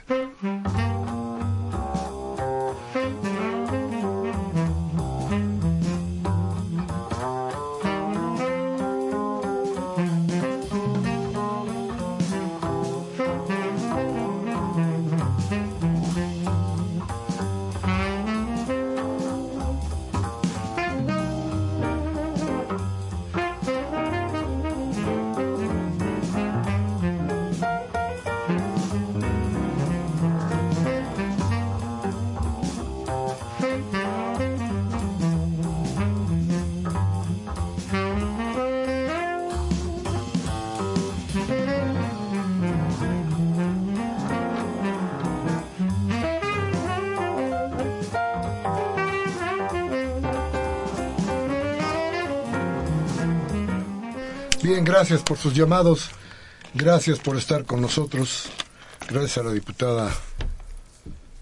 [54.70, 56.10] Bien, gracias por sus llamados.
[56.74, 58.44] Gracias por estar con nosotros.
[59.08, 60.14] Gracias a la diputada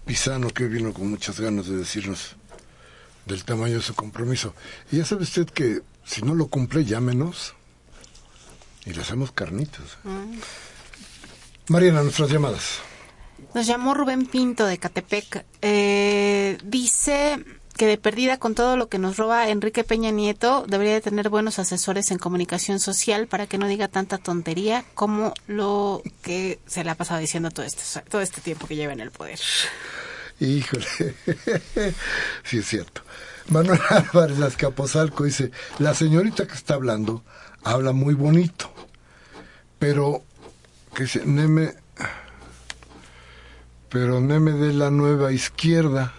[0.03, 2.35] Pisano que vino con muchas ganas de decirnos
[3.27, 4.55] del tamaño de su compromiso.
[4.91, 7.53] Y ya sabe usted que si no lo cumple, llámenos
[8.87, 9.99] y le hacemos carnitas.
[11.67, 12.79] Mariana, nuestras llamadas.
[13.53, 15.45] Nos llamó Rubén Pinto de Catepec.
[15.61, 17.45] Eh, dice
[17.79, 21.29] que de perdida con todo lo que nos roba Enrique Peña Nieto, debería de tener
[21.29, 26.83] buenos asesores en comunicación social para que no diga tanta tontería como lo que se
[26.83, 29.39] le ha pasado diciendo todo este, todo este tiempo que lleva en el poder.
[30.41, 30.85] Híjole,
[32.43, 33.01] sí es cierto.
[33.47, 37.23] Manuel Álvarez Azcapotzalco dice, la señorita que está hablando
[37.63, 38.73] habla muy bonito,
[39.79, 40.25] pero
[40.93, 41.75] que se, Neme,
[43.87, 46.13] pero Neme de la nueva izquierda,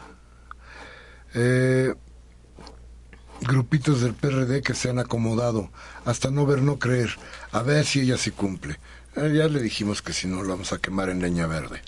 [1.34, 1.94] eh,
[3.40, 5.70] grupitos del PRD que se han acomodado,
[6.04, 7.16] hasta no ver, no creer,
[7.52, 8.78] a ver si ella sí cumple.
[9.16, 11.82] Eh, ya le dijimos que si no, lo vamos a quemar en leña verde.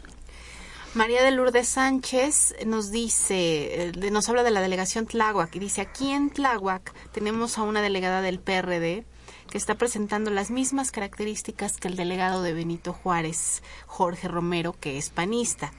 [0.95, 5.81] María de Lourdes Sánchez nos dice, eh, nos habla de la delegación Tláhuac y dice,
[5.81, 9.07] aquí en Tláhuac tenemos a una delegada del PRD
[9.51, 14.99] que está presentando las mismas características que el delegado de Benito Juárez, Jorge Romero, que
[14.99, 15.73] es panista.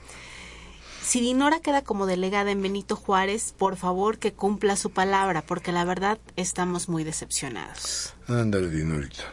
[1.03, 5.73] Si Dinora queda como delegada en Benito Juárez, por favor que cumpla su palabra, porque
[5.73, 8.13] la verdad estamos muy decepcionados.
[8.27, 9.23] Ándale, Dinorita.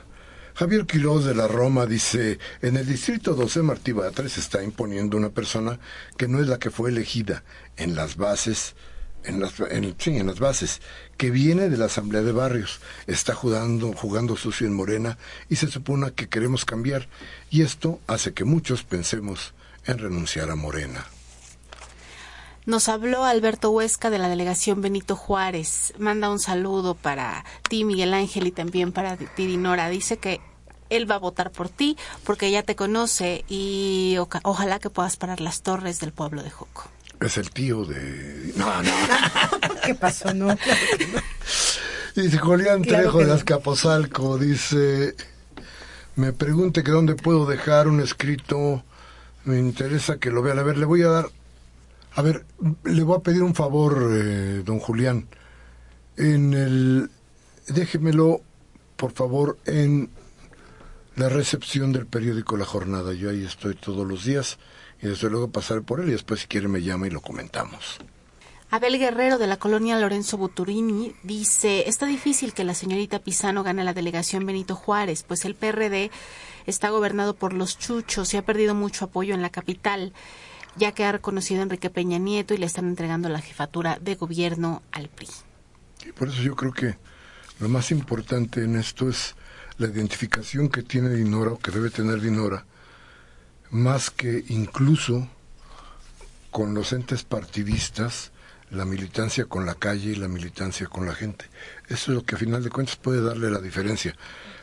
[0.55, 5.31] Javier Quiroz de la Roma dice, en el distrito 12 Martí Batres está imponiendo una
[5.31, 5.79] persona
[6.18, 7.45] que no es la que fue elegida
[7.77, 8.75] en las bases,
[9.23, 10.83] en las, en, sí, en las bases,
[11.16, 15.18] que viene de la Asamblea de Barrios, está jugando, jugando sucio en Morena
[15.49, 17.09] y se supone que queremos cambiar.
[17.49, 19.55] Y esto hace que muchos pensemos
[19.87, 21.07] en renunciar a Morena.
[22.67, 25.93] Nos habló Alberto Huesca de la delegación Benito Juárez.
[25.99, 29.89] Manda un saludo para ti, Miguel Ángel, y también para ti, Dinora.
[29.89, 30.41] Dice que
[30.91, 35.17] él va a votar por ti porque ya te conoce y oca- ojalá que puedas
[35.17, 36.85] parar las torres del pueblo de Joco.
[37.21, 38.53] Es el tío de...
[38.57, 38.93] No, no.
[39.85, 40.33] ¿Qué pasó?
[40.35, 41.21] No, claro que no.
[42.23, 43.33] Dice Julián Claro Trejo de no.
[43.35, 45.15] Azcapotzalco, dice,
[46.17, 48.83] me pregunte que dónde puedo dejar un escrito,
[49.45, 50.59] me interesa que lo vean.
[50.59, 51.27] A ver, le voy a dar,
[52.15, 52.45] a ver,
[52.85, 55.29] le voy a pedir un favor, eh, don Julián,
[56.17, 57.11] en el,
[57.69, 58.43] déjemelo,
[58.97, 60.11] por favor, en
[61.17, 63.13] la recepción del periódico La Jornada.
[63.13, 64.59] Yo ahí estoy todos los días
[65.03, 67.99] y desde luego pasaré por él y después si quiere me llama y lo comentamos.
[68.73, 73.83] Abel Guerrero de la colonia Lorenzo Buturini dice, está difícil que la señorita Pisano gane
[73.83, 76.13] la delegación Benito Juárez, pues el PRD
[76.67, 80.13] está gobernado por los chuchos y ha perdido mucho apoyo en la capital,
[80.81, 84.14] ya que ha reconocido a Enrique Peña Nieto y le están entregando la jefatura de
[84.16, 85.28] gobierno al PRI.
[86.07, 86.97] Y por eso yo creo que
[87.61, 89.35] Lo más importante en esto es
[89.76, 92.64] la identificación que tiene Dinora o que debe tener Dinora,
[93.70, 95.28] más que incluso
[96.51, 98.33] con los entes partidistas,
[98.70, 101.45] la militancia con la calle y la militancia con la gente.
[101.89, 104.16] Eso es lo que a final de cuentas puede darle la diferencia.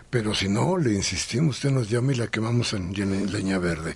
[0.09, 2.93] Pero si no, le insistimos, usted nos llama y la quemamos en
[3.31, 3.95] leña verde.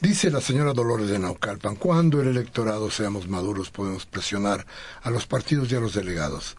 [0.00, 4.66] Dice la señora Dolores de Naucalpan, cuando el electorado seamos maduros podemos presionar
[5.02, 6.56] a los partidos y a los delegados.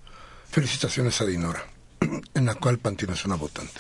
[0.50, 1.64] Felicitaciones a Dinora.
[2.34, 3.80] En Naucalpan tienes una votante.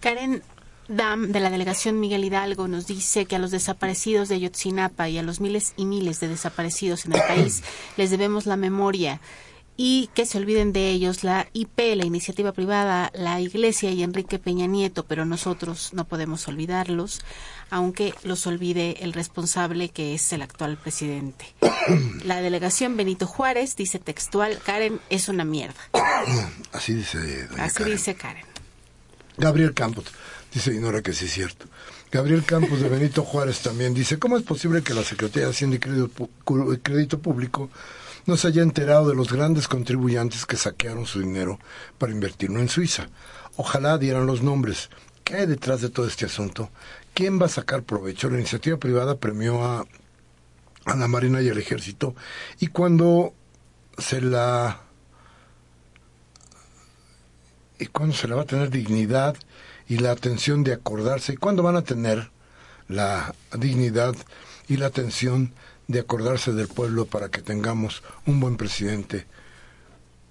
[0.00, 0.42] Karen
[0.88, 5.16] Dam de la delegación Miguel Hidalgo nos dice que a los desaparecidos de Yotzinapa y
[5.16, 7.62] a los miles y miles de desaparecidos en el país
[7.96, 9.20] les debemos la memoria
[9.76, 14.38] y que se olviden de ellos la IP, la iniciativa privada, la Iglesia y Enrique
[14.38, 17.22] Peña Nieto, pero nosotros no podemos olvidarlos,
[17.70, 21.46] aunque los olvide el responsable que es el actual presidente.
[22.24, 25.80] La delegación Benito Juárez dice textual, Karen es una mierda.
[26.72, 28.44] Así dice Así dice Karen.
[29.36, 30.04] Gabriel Campos,
[30.52, 31.66] dice Dinora que sí es cierto.
[32.12, 35.76] Gabriel Campos de Benito Juárez también dice, ¿cómo es posible que la Secretaría de Hacienda
[35.76, 37.70] y Crédito Público
[38.26, 41.58] no se haya enterado de los grandes contribuyentes que saquearon su dinero
[41.98, 43.08] para invertirlo en Suiza.
[43.56, 44.90] Ojalá dieran los nombres.
[45.24, 46.70] ¿Qué hay detrás de todo este asunto?
[47.14, 48.28] ¿Quién va a sacar provecho?
[48.28, 49.86] La iniciativa privada premió a,
[50.84, 52.14] a la Marina y al Ejército
[52.60, 53.32] y cuando
[53.98, 54.80] se la
[57.78, 59.36] y cuando se le va a tener dignidad
[59.88, 62.30] y la atención de acordarse y cuándo van a tener
[62.88, 64.14] la dignidad
[64.68, 65.52] y la atención
[65.88, 69.26] de acordarse del pueblo para que tengamos un buen presidente,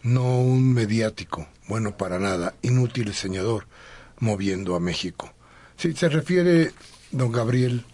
[0.01, 3.67] no un mediático, bueno para nada, inútil diseñador,
[4.19, 5.33] moviendo a México.
[5.77, 6.71] Si se refiere,
[7.11, 7.85] don Gabriel,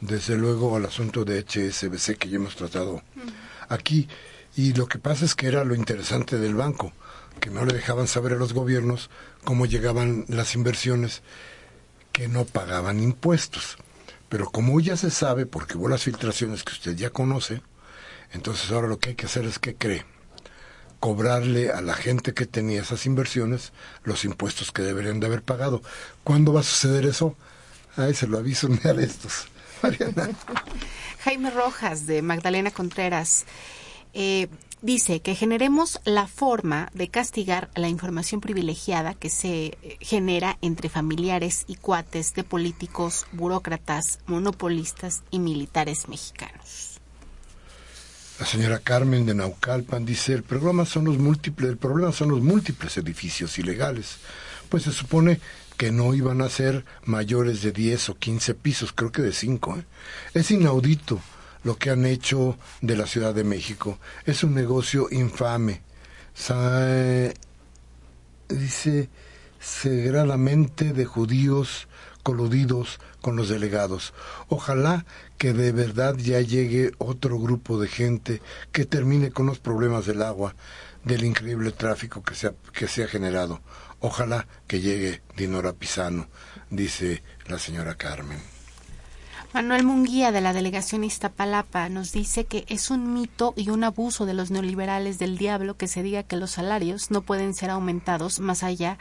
[0.00, 3.02] desde luego al asunto de HSBC que ya hemos tratado
[3.68, 4.08] aquí,
[4.56, 6.92] y lo que pasa es que era lo interesante del banco,
[7.40, 9.10] que no le dejaban saber a los gobiernos
[9.44, 11.22] cómo llegaban las inversiones
[12.12, 13.76] que no pagaban impuestos.
[14.28, 17.62] Pero como ya se sabe, porque hubo las filtraciones que usted ya conoce,
[18.32, 20.04] entonces ahora lo que hay que hacer es que cree
[21.00, 23.72] cobrarle a la gente que tenía esas inversiones
[24.02, 25.82] los impuestos que deberían de haber pagado.
[26.24, 27.36] ¿Cuándo va a suceder eso?
[27.96, 29.48] Ay, se lo aviso a estos.
[29.82, 30.30] Mariana.
[31.20, 33.44] Jaime Rojas, de Magdalena Contreras.
[34.14, 34.48] Eh,
[34.82, 40.88] dice que generemos la forma de castigar la información privilegiada que se eh, genera entre
[40.88, 47.00] familiares y cuates de políticos, burócratas, monopolistas y militares mexicanos.
[48.38, 52.42] La señora Carmen de Naucalpan dice, el problema son los múltiples, el problema son los
[52.42, 54.18] múltiples edificios ilegales,
[54.68, 55.40] pues se supone
[55.78, 59.78] que no iban a ser mayores de 10 o 15 pisos, creo que de 5.
[59.78, 59.84] ¿eh?
[60.34, 61.20] Es inaudito
[61.66, 63.98] lo que han hecho de la Ciudad de México.
[64.24, 65.82] Es un negocio infame.
[68.48, 69.10] dice
[69.58, 71.88] sagradamente de judíos
[72.22, 74.14] coludidos con los delegados.
[74.48, 75.06] Ojalá
[75.38, 78.40] que de verdad ya llegue otro grupo de gente
[78.70, 80.54] que termine con los problemas del agua,
[81.02, 83.60] del increíble tráfico que se ha, que se ha generado.
[83.98, 86.28] Ojalá que llegue Dinora Pisano,
[86.70, 88.55] dice la señora Carmen.
[89.56, 94.26] Manuel Munguía de la delegación Iztapalapa nos dice que es un mito y un abuso
[94.26, 98.38] de los neoliberales del diablo que se diga que los salarios no pueden ser aumentados
[98.38, 98.98] más allá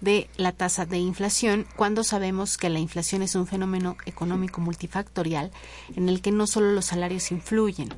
[0.00, 5.50] de la tasa de inflación cuando sabemos que la inflación es un fenómeno económico multifactorial
[5.94, 7.90] en el que no solo los salarios influyen,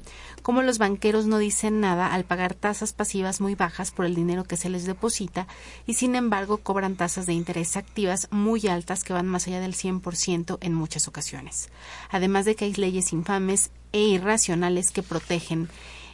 [0.43, 4.45] como los banqueros no dicen nada al pagar tasas pasivas muy bajas por el dinero
[4.45, 5.47] que se les deposita
[5.87, 9.75] y sin embargo cobran tasas de interés activas muy altas que van más allá del
[9.75, 11.69] 100% en muchas ocasiones.
[12.11, 15.69] Además de que hay leyes infames e irracionales que protegen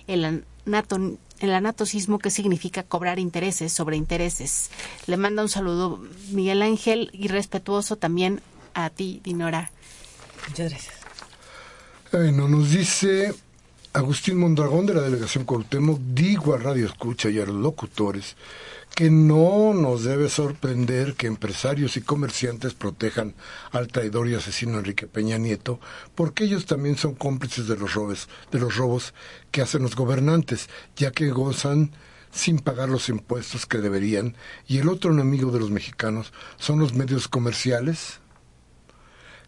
[0.07, 0.45] el
[1.39, 4.71] el anatocismo que significa cobrar intereses sobre intereses.
[5.07, 8.41] Le manda un saludo Miguel Ángel y respetuoso también
[8.75, 9.71] a ti, Dinora.
[10.49, 10.95] Muchas gracias.
[12.13, 13.35] Bueno, nos dice
[13.97, 18.37] Agustín Mondragón de la delegación Cuauhtémoc, digo a Radio Escucha y a los locutores
[18.95, 23.35] que no nos debe sorprender que empresarios y comerciantes protejan
[23.73, 25.81] al traidor y asesino Enrique Peña Nieto,
[26.15, 29.15] porque ellos también son cómplices de los robos, de los robos
[29.51, 31.93] que hacen los gobernantes, ya que gozan
[32.31, 34.37] sin pagar los impuestos que deberían,
[34.69, 38.21] y el otro enemigo de los mexicanos son los medios comerciales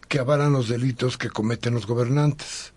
[0.07, 2.73] que avalan los delitos que cometen los gobernantes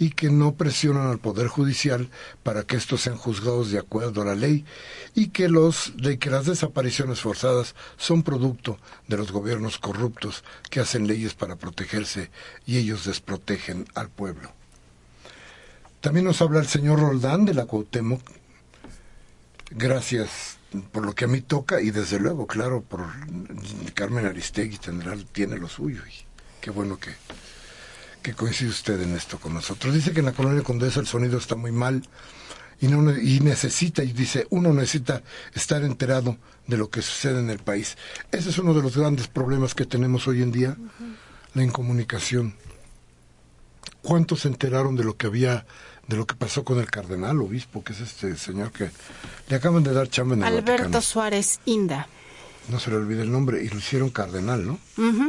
[0.00, 2.08] y que no presionan al Poder Judicial
[2.42, 4.64] para que estos sean juzgados de acuerdo a la ley
[5.14, 10.80] y que, los, de que las desapariciones forzadas son producto de los gobiernos corruptos que
[10.80, 12.30] hacen leyes para protegerse
[12.66, 14.50] y ellos desprotegen al pueblo.
[16.00, 18.22] También nos habla el señor Roldán de la Cuauhtémoc
[19.70, 20.58] Gracias
[20.90, 23.06] por lo que a mí toca y desde luego, claro, por
[23.94, 26.12] Carmen Aristegui tendrá, tiene lo suyo y
[26.60, 27.10] qué bueno que,
[28.22, 29.94] que coincide usted en esto con nosotros.
[29.94, 32.02] Dice que en la colonia Condesa el sonido está muy mal
[32.80, 35.22] y, no, y necesita, y dice, uno necesita
[35.54, 37.96] estar enterado de lo que sucede en el país.
[38.32, 40.76] Ese es uno de los grandes problemas que tenemos hoy en día,
[41.54, 42.54] la incomunicación.
[44.02, 45.66] ¿Cuántos se enteraron de lo que había,
[46.06, 48.90] de lo que pasó con el cardenal obispo, que es este señor que
[49.48, 52.08] le acaban de dar chamba en el Alberto Suárez Inda.
[52.68, 54.78] No se le olvide el nombre, y lo hicieron cardenal, ¿no?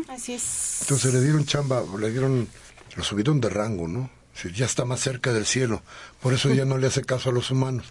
[0.09, 0.77] así es.
[0.81, 2.47] Entonces le dieron chamba, le dieron,
[2.95, 4.09] lo subieron de rango, ¿no?
[4.53, 5.83] ya está más cerca del cielo,
[6.21, 7.85] por eso ya no le hace caso a los humanos.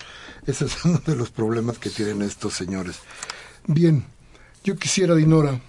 [0.47, 3.01] Ese es uno de los problemas que tienen estos señores.
[3.67, 4.07] Bien,
[4.65, 5.61] yo quisiera, Dinora,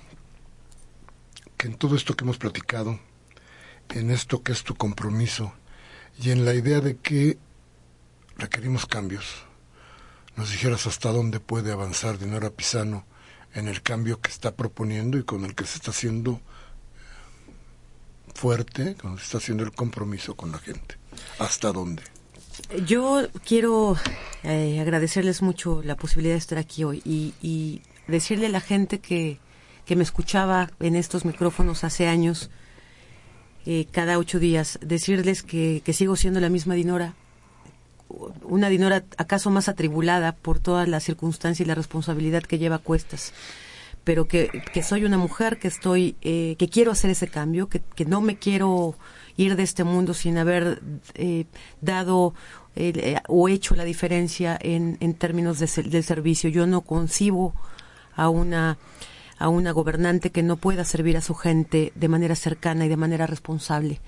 [1.57, 2.99] que en todo esto que hemos platicado,
[3.89, 5.53] en esto que es tu compromiso
[6.19, 7.37] y en la idea de que
[8.37, 9.25] requerimos cambios,
[10.35, 13.05] nos dijeras hasta dónde puede avanzar Dinora Pisano
[13.53, 16.41] en el cambio que está proponiendo y con el que se está haciendo
[18.33, 20.95] fuerte, cuando se está haciendo el compromiso con la gente.
[21.39, 22.03] ¿Hasta dónde?
[22.85, 23.97] Yo quiero
[24.43, 29.39] eh, agradecerles mucho la posibilidad de estar aquí hoy y, decirle a la gente que,
[29.85, 32.49] que, me escuchaba en estos micrófonos hace años,
[33.65, 37.13] eh, cada ocho días, decirles que, que sigo siendo la misma Dinora,
[38.43, 42.79] una Dinora acaso más atribulada por todas las circunstancias y la responsabilidad que lleva a
[42.79, 43.31] cuestas
[44.03, 47.81] pero que, que soy una mujer, que estoy, eh, que quiero hacer ese cambio, que,
[47.95, 48.95] que no me quiero
[49.37, 50.81] ir de este mundo sin haber
[51.13, 51.45] eh,
[51.81, 52.33] dado
[52.75, 56.49] eh, o hecho la diferencia en, en términos de, del servicio.
[56.49, 57.53] Yo no concibo
[58.15, 58.77] a una
[59.41, 62.97] a una gobernante que no pueda servir a su gente de manera cercana y de
[62.97, 63.99] manera responsable.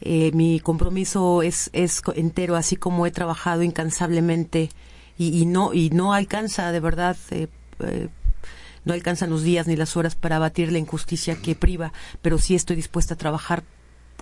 [0.00, 4.70] Eh, mi compromiso es, es entero, así como he trabajado incansablemente
[5.16, 7.46] y, y no y no alcanza de verdad eh,
[7.78, 8.08] eh,
[8.84, 12.54] no alcanzan los días ni las horas para abatir la injusticia que priva, pero sí
[12.54, 13.64] estoy dispuesta a trabajar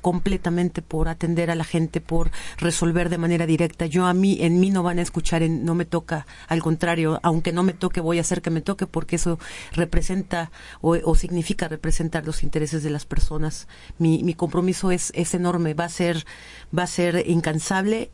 [0.01, 3.87] completamente por atender a la gente, por resolver de manera directa.
[3.87, 7.21] Yo a mí, en mí no van a escuchar, en, no me toca, al contrario,
[7.23, 9.39] aunque no me toque, voy a hacer que me toque porque eso
[9.73, 10.51] representa
[10.81, 13.69] o, significa representar los intereses de las personas.
[13.99, 16.25] Mi, mi compromiso es, es enorme, va a ser,
[16.77, 18.11] va a ser incansable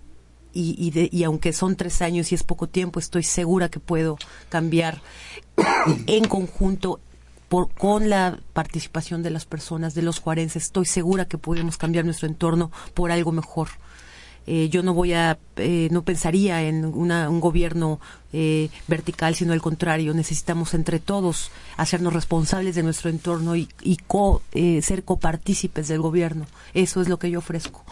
[0.57, 4.17] y, y, y, aunque son tres años y es poco tiempo, estoy segura que puedo
[4.49, 5.03] cambiar
[6.07, 6.99] en conjunto
[7.49, 10.65] por, con la participación de las personas, de los juarenses.
[10.65, 13.69] Estoy segura que podemos cambiar nuestro entorno por algo mejor.
[14.47, 18.01] Eh, yo no voy a, eh, no pensaría en una, un gobierno
[18.33, 20.15] eh, vertical, sino al contrario.
[20.15, 26.01] Necesitamos entre todos hacernos responsables de nuestro entorno y, y co, eh, ser copartícipes del
[26.01, 26.47] gobierno.
[26.75, 27.85] Eso es lo que yo ofrezco.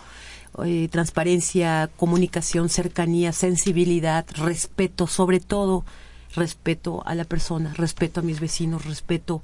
[0.63, 5.85] Eh, transparencia, comunicación, cercanía, sensibilidad, respeto, sobre todo
[6.37, 9.43] respeto a la persona, respeto a mis vecinos, respeto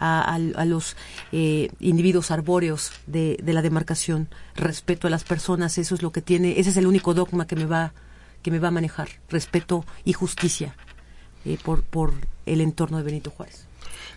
[0.00, 0.96] a, los
[1.32, 6.58] eh, individuos arbóreos de, la demarcación, respeto a las personas, eso es lo que tiene,
[6.58, 7.92] ese es el único dogma que me va,
[8.42, 10.74] que me va a manejar, respeto y justicia
[11.44, 12.12] eh, por, por
[12.46, 13.66] el entorno de Benito Juárez.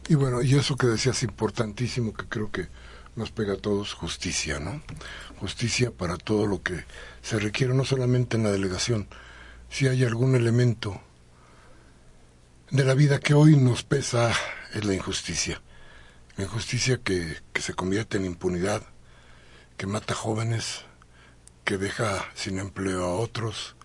[0.07, 2.67] Y bueno, y eso que decías importantísimo que creo que
[3.15, 4.81] nos pega a todos justicia, ¿no?
[5.39, 6.85] justicia para todo lo que
[7.21, 9.07] se requiere, no solamente en la delegación,
[9.69, 11.01] si hay algún elemento
[12.69, 14.31] de la vida que hoy nos pesa
[14.73, 15.61] es la injusticia.
[16.37, 18.83] La injusticia que, que se convierte en impunidad,
[19.77, 20.85] que mata jóvenes,
[21.65, 23.75] que deja sin empleo a otros,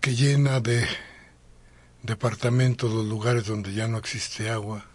[0.00, 0.86] que llena de
[2.02, 4.86] departamentos los lugares donde ya no existe agua,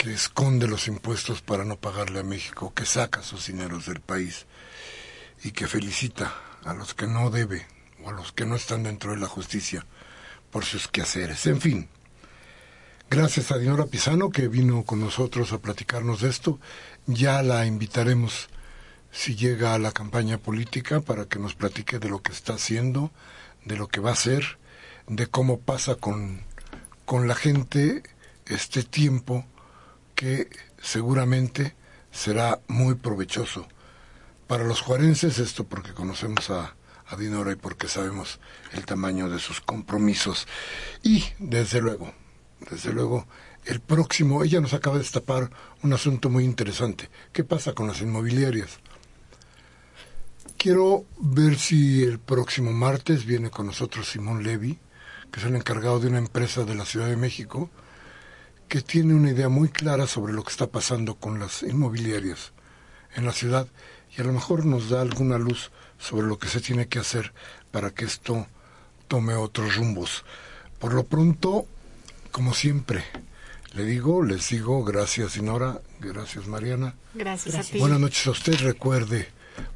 [0.00, 4.46] que esconde los impuestos para no pagarle a México, que saca sus dineros del país
[5.44, 6.32] y que felicita
[6.64, 7.66] a los que no debe
[8.02, 9.84] o a los que no están dentro de la justicia
[10.50, 11.44] por sus quehaceres.
[11.44, 11.90] En fin,
[13.10, 16.58] gracias a Dinora Pisano que vino con nosotros a platicarnos de esto.
[17.04, 18.48] Ya la invitaremos
[19.12, 23.10] si llega a la campaña política para que nos platique de lo que está haciendo,
[23.66, 24.56] de lo que va a hacer,
[25.08, 26.40] de cómo pasa con,
[27.04, 28.02] con la gente
[28.46, 29.44] este tiempo
[30.20, 30.50] que
[30.82, 31.74] seguramente
[32.12, 33.66] será muy provechoso
[34.46, 38.38] para los juarenses, esto porque conocemos a, a Dinora y porque sabemos
[38.74, 40.46] el tamaño de sus compromisos.
[41.02, 42.12] Y, desde luego,
[42.70, 43.26] desde luego,
[43.64, 45.48] el próximo, ella nos acaba de destapar
[45.82, 47.08] un asunto muy interesante.
[47.32, 48.78] ¿Qué pasa con las inmobiliarias?
[50.58, 54.78] Quiero ver si el próximo martes viene con nosotros Simón Levy,
[55.32, 57.70] que es el encargado de una empresa de la Ciudad de México,
[58.70, 62.52] que tiene una idea muy clara sobre lo que está pasando con las inmobiliarias
[63.16, 63.66] en la ciudad
[64.16, 67.32] y a lo mejor nos da alguna luz sobre lo que se tiene que hacer
[67.72, 68.46] para que esto
[69.08, 70.24] tome otros rumbos.
[70.78, 71.66] Por lo pronto,
[72.30, 73.02] como siempre,
[73.74, 76.94] le digo, les digo, gracias Sinora, gracias Mariana.
[77.12, 77.80] Gracias, a ti.
[77.80, 78.54] Buenas noches a usted.
[78.60, 79.30] Recuerde,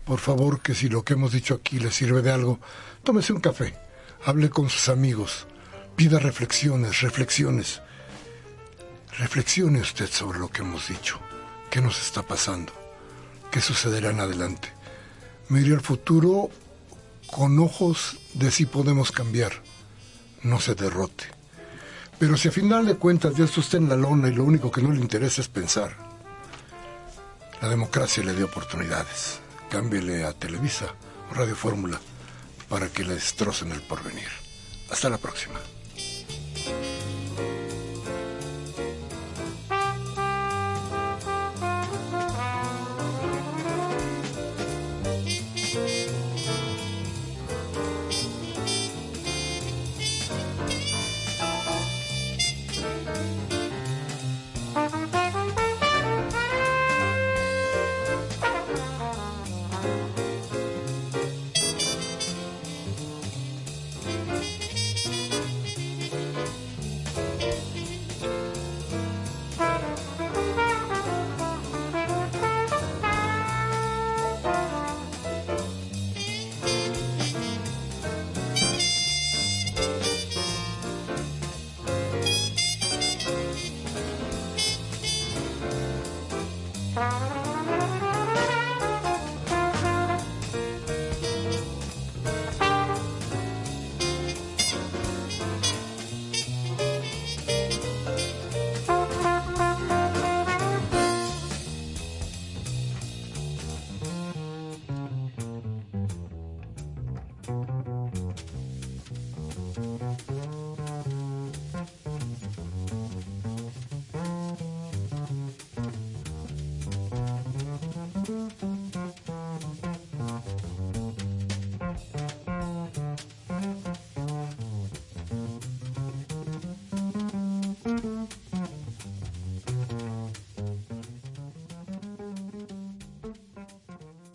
[0.04, 2.60] por favor, que si lo que hemos dicho aquí le sirve de algo,
[3.02, 3.74] tómese un café,
[4.24, 5.48] hable con sus amigos,
[5.96, 7.82] pida reflexiones, reflexiones.
[9.18, 11.20] Reflexione usted sobre lo que hemos dicho.
[11.70, 12.72] ¿Qué nos está pasando?
[13.52, 14.72] ¿Qué sucederá en adelante?
[15.48, 16.50] Mire al futuro
[17.30, 19.52] con ojos de si podemos cambiar.
[20.42, 21.26] No se derrote.
[22.18, 24.82] Pero si a final de cuentas está usted en la lona y lo único que
[24.82, 25.96] no le interesa es pensar,
[27.62, 29.38] la democracia le dio oportunidades.
[29.70, 30.92] Cámbiele a Televisa
[31.30, 32.00] o Radio Fórmula
[32.68, 34.28] para que le destrocen el porvenir.
[34.90, 35.60] Hasta la próxima.